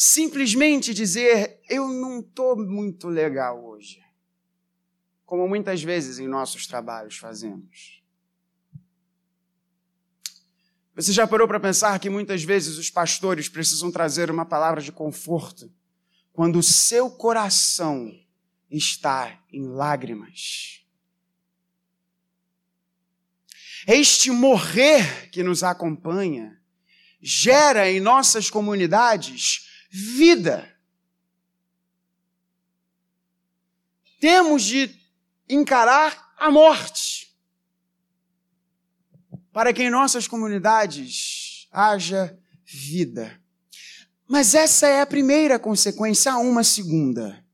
simplesmente 0.00 0.94
dizer: 0.94 1.60
Eu 1.68 1.88
não 1.88 2.20
estou 2.20 2.56
muito 2.56 3.08
legal 3.08 3.64
hoje 3.64 4.00
como 5.26 5.46
muitas 5.46 5.82
vezes 5.82 6.18
em 6.18 6.26
nossos 6.26 6.66
trabalhos 6.66 7.18
fazemos. 7.18 8.02
Você 10.94 11.12
já 11.12 11.26
parou 11.26 11.46
para 11.46 11.60
pensar 11.60 11.98
que 11.98 12.08
muitas 12.08 12.42
vezes 12.42 12.78
os 12.78 12.88
pastores 12.88 13.46
precisam 13.46 13.92
trazer 13.92 14.30
uma 14.30 14.46
palavra 14.46 14.80
de 14.80 14.90
conforto 14.90 15.70
quando 16.32 16.58
o 16.58 16.62
seu 16.62 17.10
coração 17.10 18.10
está 18.70 19.38
em 19.52 19.66
lágrimas? 19.66 20.82
Este 23.86 24.30
morrer 24.30 25.28
que 25.30 25.42
nos 25.42 25.62
acompanha 25.62 26.58
gera 27.20 27.90
em 27.90 28.00
nossas 28.00 28.48
comunidades 28.48 29.67
vida. 29.88 30.74
Temos 34.20 34.64
de 34.64 34.94
encarar 35.48 36.34
a 36.36 36.50
morte, 36.50 37.34
para 39.52 39.72
que 39.72 39.82
em 39.82 39.90
nossas 39.90 40.26
comunidades 40.26 41.68
haja 41.72 42.38
vida. 42.64 43.40
Mas 44.26 44.54
essa 44.54 44.86
é 44.86 45.00
a 45.00 45.06
primeira 45.06 45.58
consequência, 45.58 46.32
há 46.32 46.38
uma 46.38 46.62
segunda. 46.62 47.44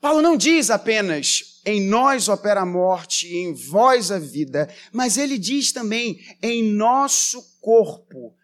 Paulo 0.00 0.20
não 0.20 0.36
diz 0.36 0.68
apenas 0.68 1.62
em 1.64 1.80
nós 1.80 2.28
opera 2.28 2.60
a 2.60 2.66
morte 2.66 3.26
e 3.26 3.38
em 3.38 3.54
vós 3.54 4.10
a 4.10 4.18
vida, 4.18 4.68
mas 4.92 5.16
ele 5.16 5.38
diz 5.38 5.72
também 5.72 6.20
em 6.42 6.62
nosso 6.62 7.58
corpo 7.58 8.36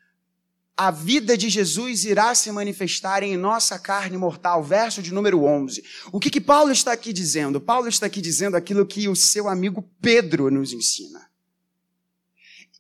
a 0.83 0.91
vida 0.91 1.37
de 1.37 1.51
Jesus 1.51 2.07
irá 2.07 2.35
se 2.35 2.51
manifestar 2.51 3.22
em 3.22 3.37
nossa 3.37 3.78
carne 3.78 4.16
mortal. 4.16 4.64
Verso 4.64 5.03
de 5.03 5.12
número 5.12 5.45
11. 5.45 5.85
O 6.11 6.18
que, 6.18 6.31
que 6.31 6.41
Paulo 6.41 6.72
está 6.72 6.91
aqui 6.91 7.12
dizendo? 7.12 7.61
Paulo 7.61 7.87
está 7.87 8.07
aqui 8.07 8.18
dizendo 8.22 8.57
aquilo 8.57 8.87
que 8.87 9.07
o 9.07 9.14
seu 9.14 9.47
amigo 9.47 9.83
Pedro 10.01 10.51
nos 10.51 10.72
ensina. 10.72 11.31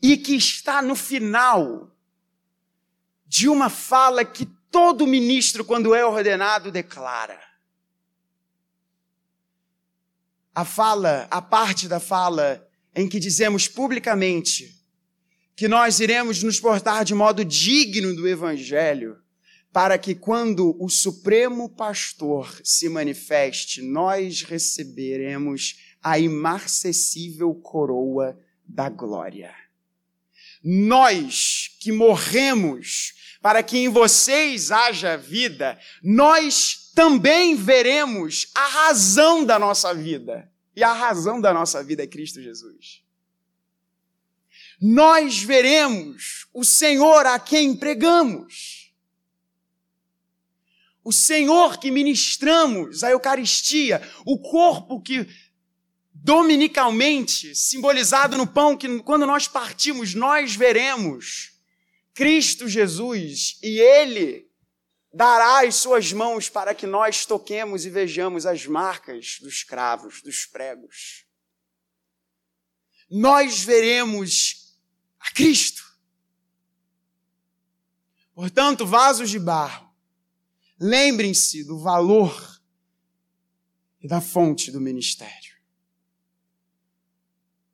E 0.00 0.16
que 0.16 0.34
está 0.34 0.80
no 0.80 0.96
final 0.96 1.94
de 3.26 3.50
uma 3.50 3.68
fala 3.68 4.24
que 4.24 4.46
todo 4.70 5.06
ministro, 5.06 5.62
quando 5.62 5.94
é 5.94 6.02
ordenado, 6.02 6.72
declara. 6.72 7.38
A 10.54 10.64
fala, 10.64 11.28
a 11.30 11.42
parte 11.42 11.86
da 11.86 12.00
fala 12.00 12.66
em 12.94 13.06
que 13.06 13.20
dizemos 13.20 13.68
publicamente 13.68 14.79
que 15.56 15.68
nós 15.68 16.00
iremos 16.00 16.42
nos 16.42 16.58
portar 16.58 17.04
de 17.04 17.14
modo 17.14 17.44
digno 17.44 18.14
do 18.14 18.26
Evangelho, 18.26 19.18
para 19.72 19.98
que 19.98 20.14
quando 20.14 20.76
o 20.82 20.88
Supremo 20.88 21.68
Pastor 21.68 22.60
se 22.64 22.88
manifeste, 22.88 23.82
nós 23.82 24.42
receberemos 24.42 25.76
a 26.02 26.18
imarcessível 26.18 27.54
coroa 27.54 28.38
da 28.66 28.88
glória. 28.88 29.54
Nós 30.62 31.76
que 31.80 31.92
morremos 31.92 33.14
para 33.40 33.62
que 33.62 33.78
em 33.78 33.88
vocês 33.88 34.70
haja 34.70 35.16
vida, 35.16 35.78
nós 36.02 36.90
também 36.94 37.54
veremos 37.54 38.50
a 38.54 38.66
razão 38.66 39.44
da 39.44 39.58
nossa 39.58 39.94
vida. 39.94 40.50
E 40.76 40.82
a 40.82 40.92
razão 40.92 41.40
da 41.40 41.52
nossa 41.52 41.82
vida 41.82 42.02
é 42.02 42.06
Cristo 42.06 42.40
Jesus 42.40 43.02
nós 44.80 45.42
veremos 45.42 46.46
o 46.54 46.64
Senhor 46.64 47.26
a 47.26 47.38
quem 47.38 47.76
pregamos. 47.76 48.92
O 51.04 51.12
Senhor 51.12 51.78
que 51.78 51.90
ministramos 51.90 53.04
a 53.04 53.10
Eucaristia, 53.10 54.00
o 54.24 54.38
corpo 54.38 55.00
que 55.00 55.28
dominicalmente, 56.12 57.54
simbolizado 57.54 58.36
no 58.36 58.46
pão 58.46 58.76
que 58.76 59.00
quando 59.00 59.26
nós 59.26 59.48
partimos, 59.48 60.14
nós 60.14 60.54
veremos 60.54 61.52
Cristo 62.14 62.68
Jesus 62.68 63.58
e 63.62 63.80
Ele 63.80 64.46
dará 65.12 65.66
as 65.66 65.76
suas 65.76 66.12
mãos 66.12 66.48
para 66.48 66.74
que 66.74 66.86
nós 66.86 67.24
toquemos 67.26 67.84
e 67.84 67.90
vejamos 67.90 68.46
as 68.46 68.66
marcas 68.66 69.38
dos 69.40 69.62
cravos, 69.62 70.22
dos 70.22 70.46
pregos. 70.46 71.24
Nós 73.10 73.60
veremos 73.60 74.59
a 75.20 75.32
Cristo. 75.32 75.82
Portanto, 78.34 78.86
vasos 78.86 79.28
de 79.28 79.38
barro, 79.38 79.88
lembrem-se 80.78 81.62
do 81.64 81.78
valor 81.78 82.60
e 84.00 84.08
da 84.08 84.20
fonte 84.20 84.70
do 84.70 84.80
ministério. 84.80 85.54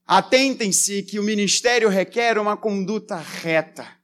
Atentem-se 0.05 1.03
que 1.03 1.19
o 1.19 1.23
ministério 1.23 1.89
requer 1.89 2.39
uma 2.39 2.57
conduta 2.57 3.17
reta, 3.17 3.97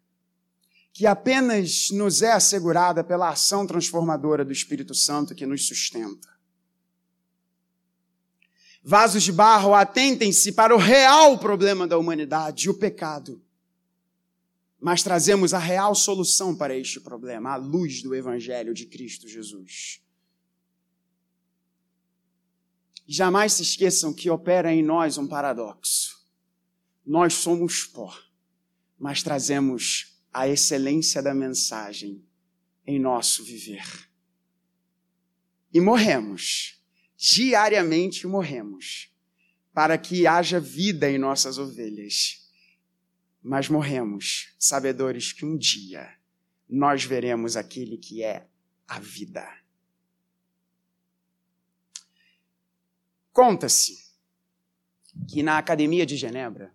que 0.92 1.06
apenas 1.06 1.90
nos 1.90 2.22
é 2.22 2.32
assegurada 2.32 3.02
pela 3.02 3.30
ação 3.30 3.66
transformadora 3.66 4.44
do 4.44 4.52
Espírito 4.52 4.94
Santo 4.94 5.34
que 5.34 5.46
nos 5.46 5.66
sustenta. 5.66 6.31
Vasos 8.82 9.22
de 9.22 9.30
barro, 9.30 9.74
atentem-se 9.74 10.52
para 10.52 10.74
o 10.74 10.78
real 10.78 11.38
problema 11.38 11.86
da 11.86 11.96
humanidade, 11.96 12.68
o 12.68 12.74
pecado. 12.74 13.40
Mas 14.80 15.04
trazemos 15.04 15.54
a 15.54 15.58
real 15.58 15.94
solução 15.94 16.56
para 16.56 16.76
este 16.76 16.98
problema, 16.98 17.52
a 17.52 17.56
luz 17.56 18.02
do 18.02 18.12
Evangelho 18.12 18.74
de 18.74 18.86
Cristo 18.86 19.28
Jesus. 19.28 20.02
Jamais 23.06 23.52
se 23.52 23.62
esqueçam 23.62 24.12
que 24.12 24.28
opera 24.28 24.72
em 24.72 24.82
nós 24.82 25.16
um 25.16 25.28
paradoxo. 25.28 26.26
Nós 27.06 27.34
somos 27.34 27.84
pó, 27.84 28.12
mas 28.98 29.22
trazemos 29.22 30.20
a 30.32 30.48
excelência 30.48 31.22
da 31.22 31.34
mensagem 31.34 32.24
em 32.84 32.98
nosso 32.98 33.44
viver. 33.44 34.08
E 35.72 35.80
morremos 35.80 36.81
diariamente 37.22 38.26
morremos, 38.26 39.08
para 39.72 39.96
que 39.96 40.26
haja 40.26 40.58
vida 40.58 41.08
em 41.08 41.18
nossas 41.18 41.56
ovelhas. 41.56 42.50
Mas 43.40 43.68
morremos, 43.68 44.52
sabedores 44.58 45.32
que 45.32 45.44
um 45.44 45.56
dia 45.56 46.18
nós 46.68 47.04
veremos 47.04 47.56
aquele 47.56 47.96
que 47.96 48.24
é 48.24 48.48
a 48.88 48.98
vida. 48.98 49.48
Conta-se 53.32 54.10
que 55.28 55.44
na 55.44 55.58
Academia 55.58 56.04
de 56.04 56.16
Genebra, 56.16 56.74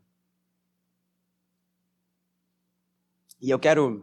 e 3.41 3.49
eu 3.49 3.59
quero 3.59 4.01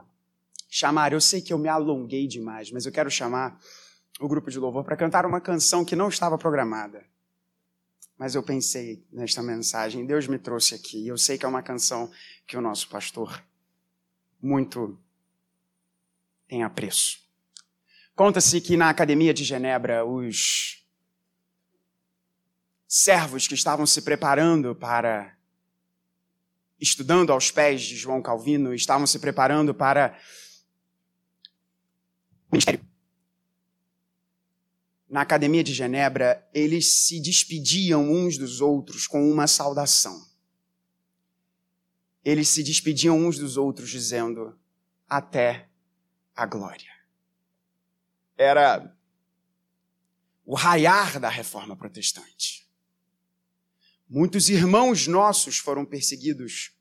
chamar, 0.69 1.15
eu 1.15 1.21
sei 1.23 1.41
que 1.41 1.55
eu 1.55 1.59
me 1.59 1.69
alonguei 1.69 2.27
demais, 2.27 2.71
mas 2.71 2.85
eu 2.85 2.93
quero 2.93 3.11
chamar 3.11 3.59
o 4.21 4.29
grupo 4.29 4.51
de 4.51 4.59
louvor 4.59 4.85
para 4.85 4.97
cantar 4.97 5.27
uma 5.27 5.41
canção 5.41 5.85
que 5.85 5.97
não 5.97 6.09
estava 6.09 6.39
programada. 6.39 7.05
Mas 8.17 8.35
eu 8.35 8.43
pensei 8.43 9.05
nesta 9.13 9.43
mensagem, 9.43 10.07
Deus 10.07 10.29
me 10.29 10.39
trouxe 10.39 10.75
aqui. 10.75 11.07
Eu 11.07 11.19
sei 11.19 11.37
que 11.37 11.45
é 11.45 11.49
uma 11.49 11.63
canção 11.63 12.11
que 12.47 12.57
o 12.57 12.61
nosso 12.61 12.89
pastor 12.89 13.43
muito 14.41 14.99
tem 16.47 16.63
apreço. 16.63 17.19
Conta-se 18.15 18.61
que 18.61 18.77
na 18.77 18.89
Academia 18.89 19.35
de 19.35 19.43
Genebra, 19.43 20.05
os 20.05 20.87
servos 22.87 23.49
que 23.49 23.55
estavam 23.55 23.85
se 23.85 24.03
preparando 24.03 24.75
para 24.77 25.37
estudando 26.81 27.33
aos 27.33 27.51
pés 27.51 27.83
de 27.83 27.97
João 27.97 28.23
Calvino, 28.23 28.73
estavam 28.73 29.07
se 29.07 29.19
preparando 29.19 29.75
para 29.75 30.17
ministério 32.53 32.94
na 35.15 35.21
Academia 35.21 35.63
de 35.63 35.73
Genebra, 35.73 36.45
eles 36.53 36.93
se 36.93 37.21
despediam 37.21 38.11
uns 38.11 38.37
dos 38.37 38.61
outros 38.61 39.07
com 39.07 39.31
uma 39.31 39.47
saudação. 39.47 40.29
Eles 42.25 42.49
se 42.49 42.65
despediam 42.65 43.17
uns 43.17 43.39
dos 43.39 43.57
outros 43.57 43.91
dizendo: 43.91 44.59
Até 45.09 45.71
a 46.35 46.45
glória. 46.45 46.93
era 48.37 48.93
o 50.45 50.57
raiar 50.57 51.21
da 51.21 51.29
reforma 51.29 51.77
protestante. 51.77 52.69
Muitos 54.09 54.49
irmãos 54.49 55.07
nossos 55.07 55.59
foram 55.59 55.85
perseguidos 55.85 56.77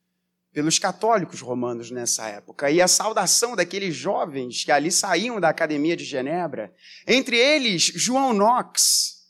pelos 0.54 0.78
católicos 0.78 1.42
romanos 1.42 1.90
nessa 1.90 2.28
época. 2.28 2.70
E 2.70 2.80
a 2.80 2.88
saudação 2.88 3.56
daqueles 3.56 3.96
jovens 3.96 4.64
que 4.64 4.72
ali 4.72 4.92
saíam 4.92 5.42
da 5.42 5.50
Academia 5.50 5.98
de 5.98 6.06
Genebra, 6.06 6.74
entre 7.08 7.36
eles 7.36 7.82
João 7.96 8.34
Knox. 8.34 9.28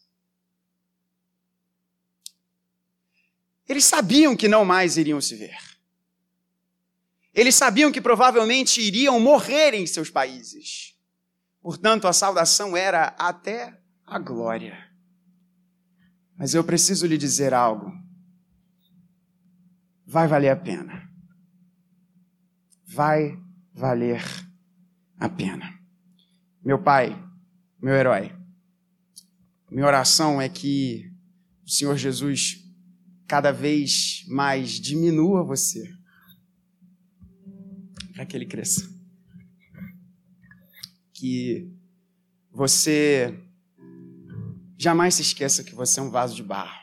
Eles 3.68 3.86
sabiam 3.86 4.36
que 4.36 4.50
não 4.50 4.66
mais 4.66 4.98
iriam 4.98 5.22
se 5.22 5.36
ver. 5.36 5.58
Eles 7.34 7.56
sabiam 7.56 7.92
que 7.92 8.02
provavelmente 8.02 8.82
iriam 8.82 9.20
morrer 9.20 9.74
em 9.74 9.88
seus 9.88 10.10
países. 10.10 10.94
Portanto, 11.62 12.08
a 12.08 12.14
saudação 12.14 12.76
era 12.76 13.16
até 13.18 13.80
a 14.06 14.20
glória. 14.20 14.78
Mas 16.38 16.54
eu 16.54 16.64
preciso 16.64 17.08
lhe 17.08 17.18
dizer 17.18 17.54
algo. 17.54 17.92
Vai 20.06 20.28
valer 20.28 20.50
a 20.50 20.56
pena. 20.56 21.03
Vai 22.94 23.42
valer 23.74 24.22
a 25.18 25.28
pena. 25.28 25.80
Meu 26.64 26.82
pai, 26.82 27.10
meu 27.82 27.96
herói, 27.96 28.32
minha 29.72 29.88
oração 29.88 30.40
é 30.40 30.48
que 30.48 31.12
o 31.66 31.70
Senhor 31.70 31.98
Jesus 31.98 32.64
cada 33.28 33.52
vez 33.52 34.24
mais 34.28 34.74
diminua 34.80 35.44
você 35.44 35.92
para 38.14 38.28
que 38.28 38.38
ele 38.38 38.46
cresça. 38.46 38.88
Que 41.14 41.68
você 42.52 43.44
jamais 44.78 45.16
se 45.16 45.24
esqueça 45.24 45.64
que 45.64 45.74
você 45.74 46.00
é 46.00 46.04
um 46.04 46.12
vaso 46.12 46.36
de 46.36 46.44
barro. 46.44 46.80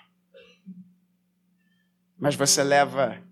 Mas 2.19 2.35
você 2.35 2.65
leva 2.65 3.30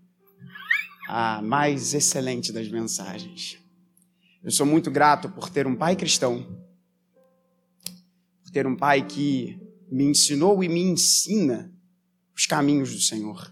a 1.11 1.41
mais 1.41 1.95
excelente 1.95 2.53
das 2.53 2.69
mensagens. 2.69 3.57
Eu 4.43 4.51
sou 4.51 4.63
muito 4.63 4.91
grato 4.91 5.27
por 5.27 5.49
ter 5.49 5.65
um 5.65 5.75
pai 5.75 5.95
cristão, 5.95 6.63
por 8.43 8.51
ter 8.51 8.67
um 8.67 8.75
pai 8.75 9.07
que 9.07 9.59
me 9.91 10.03
ensinou 10.03 10.63
e 10.63 10.69
me 10.69 10.81
ensina 10.81 11.73
os 12.35 12.45
caminhos 12.45 12.93
do 12.93 13.01
Senhor. 13.01 13.51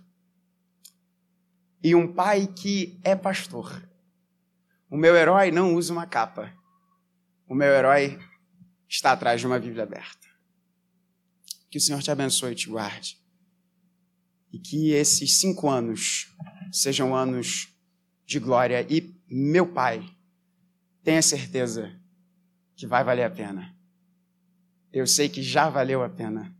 E 1.84 1.96
um 1.96 2.14
pai 2.14 2.46
que 2.46 3.00
é 3.04 3.16
pastor. 3.16 3.90
O 4.88 4.96
meu 4.96 5.16
herói 5.16 5.50
não 5.50 5.74
usa 5.74 5.92
uma 5.92 6.06
capa. 6.06 6.54
O 7.50 7.56
meu 7.56 7.70
herói 7.70 8.20
está 8.88 9.14
atrás 9.14 9.42
de 9.42 9.48
uma 9.48 9.58
Bíblia 9.58 9.82
aberta. 9.82 10.28
Que 11.72 11.80
o 11.80 11.82
Senhor 11.82 12.04
te 12.04 12.12
abençoe 12.12 12.52
e 12.52 12.56
te 12.56 12.70
guarde. 12.70 13.20
E 14.54 14.60
que 14.60 14.92
esses 14.92 15.40
cinco 15.40 15.68
anos 15.68 16.37
sejam 16.72 17.16
anos 17.16 17.70
de 18.26 18.40
glória. 18.40 18.86
E 18.90 19.16
meu 19.30 19.66
Pai, 19.68 20.08
tenha 21.04 21.22
certeza 21.22 21.92
que 22.76 22.86
vai 22.86 23.04
valer 23.04 23.24
a 23.24 23.30
pena. 23.30 23.76
Eu 24.92 25.08
sei 25.08 25.30
que 25.30 25.42
já 25.42 25.70
valeu 25.70 26.04
a 26.04 26.10
pena. 26.10 26.56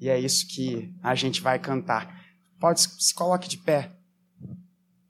E 0.00 0.08
é 0.08 0.18
isso 0.18 0.46
que 0.48 0.94
a 1.02 1.14
gente 1.14 1.40
vai 1.40 1.58
cantar. 1.58 2.24
Pode 2.58 2.80
se 2.80 3.14
coloque 3.14 3.48
de 3.48 3.58
pé. 3.58 3.92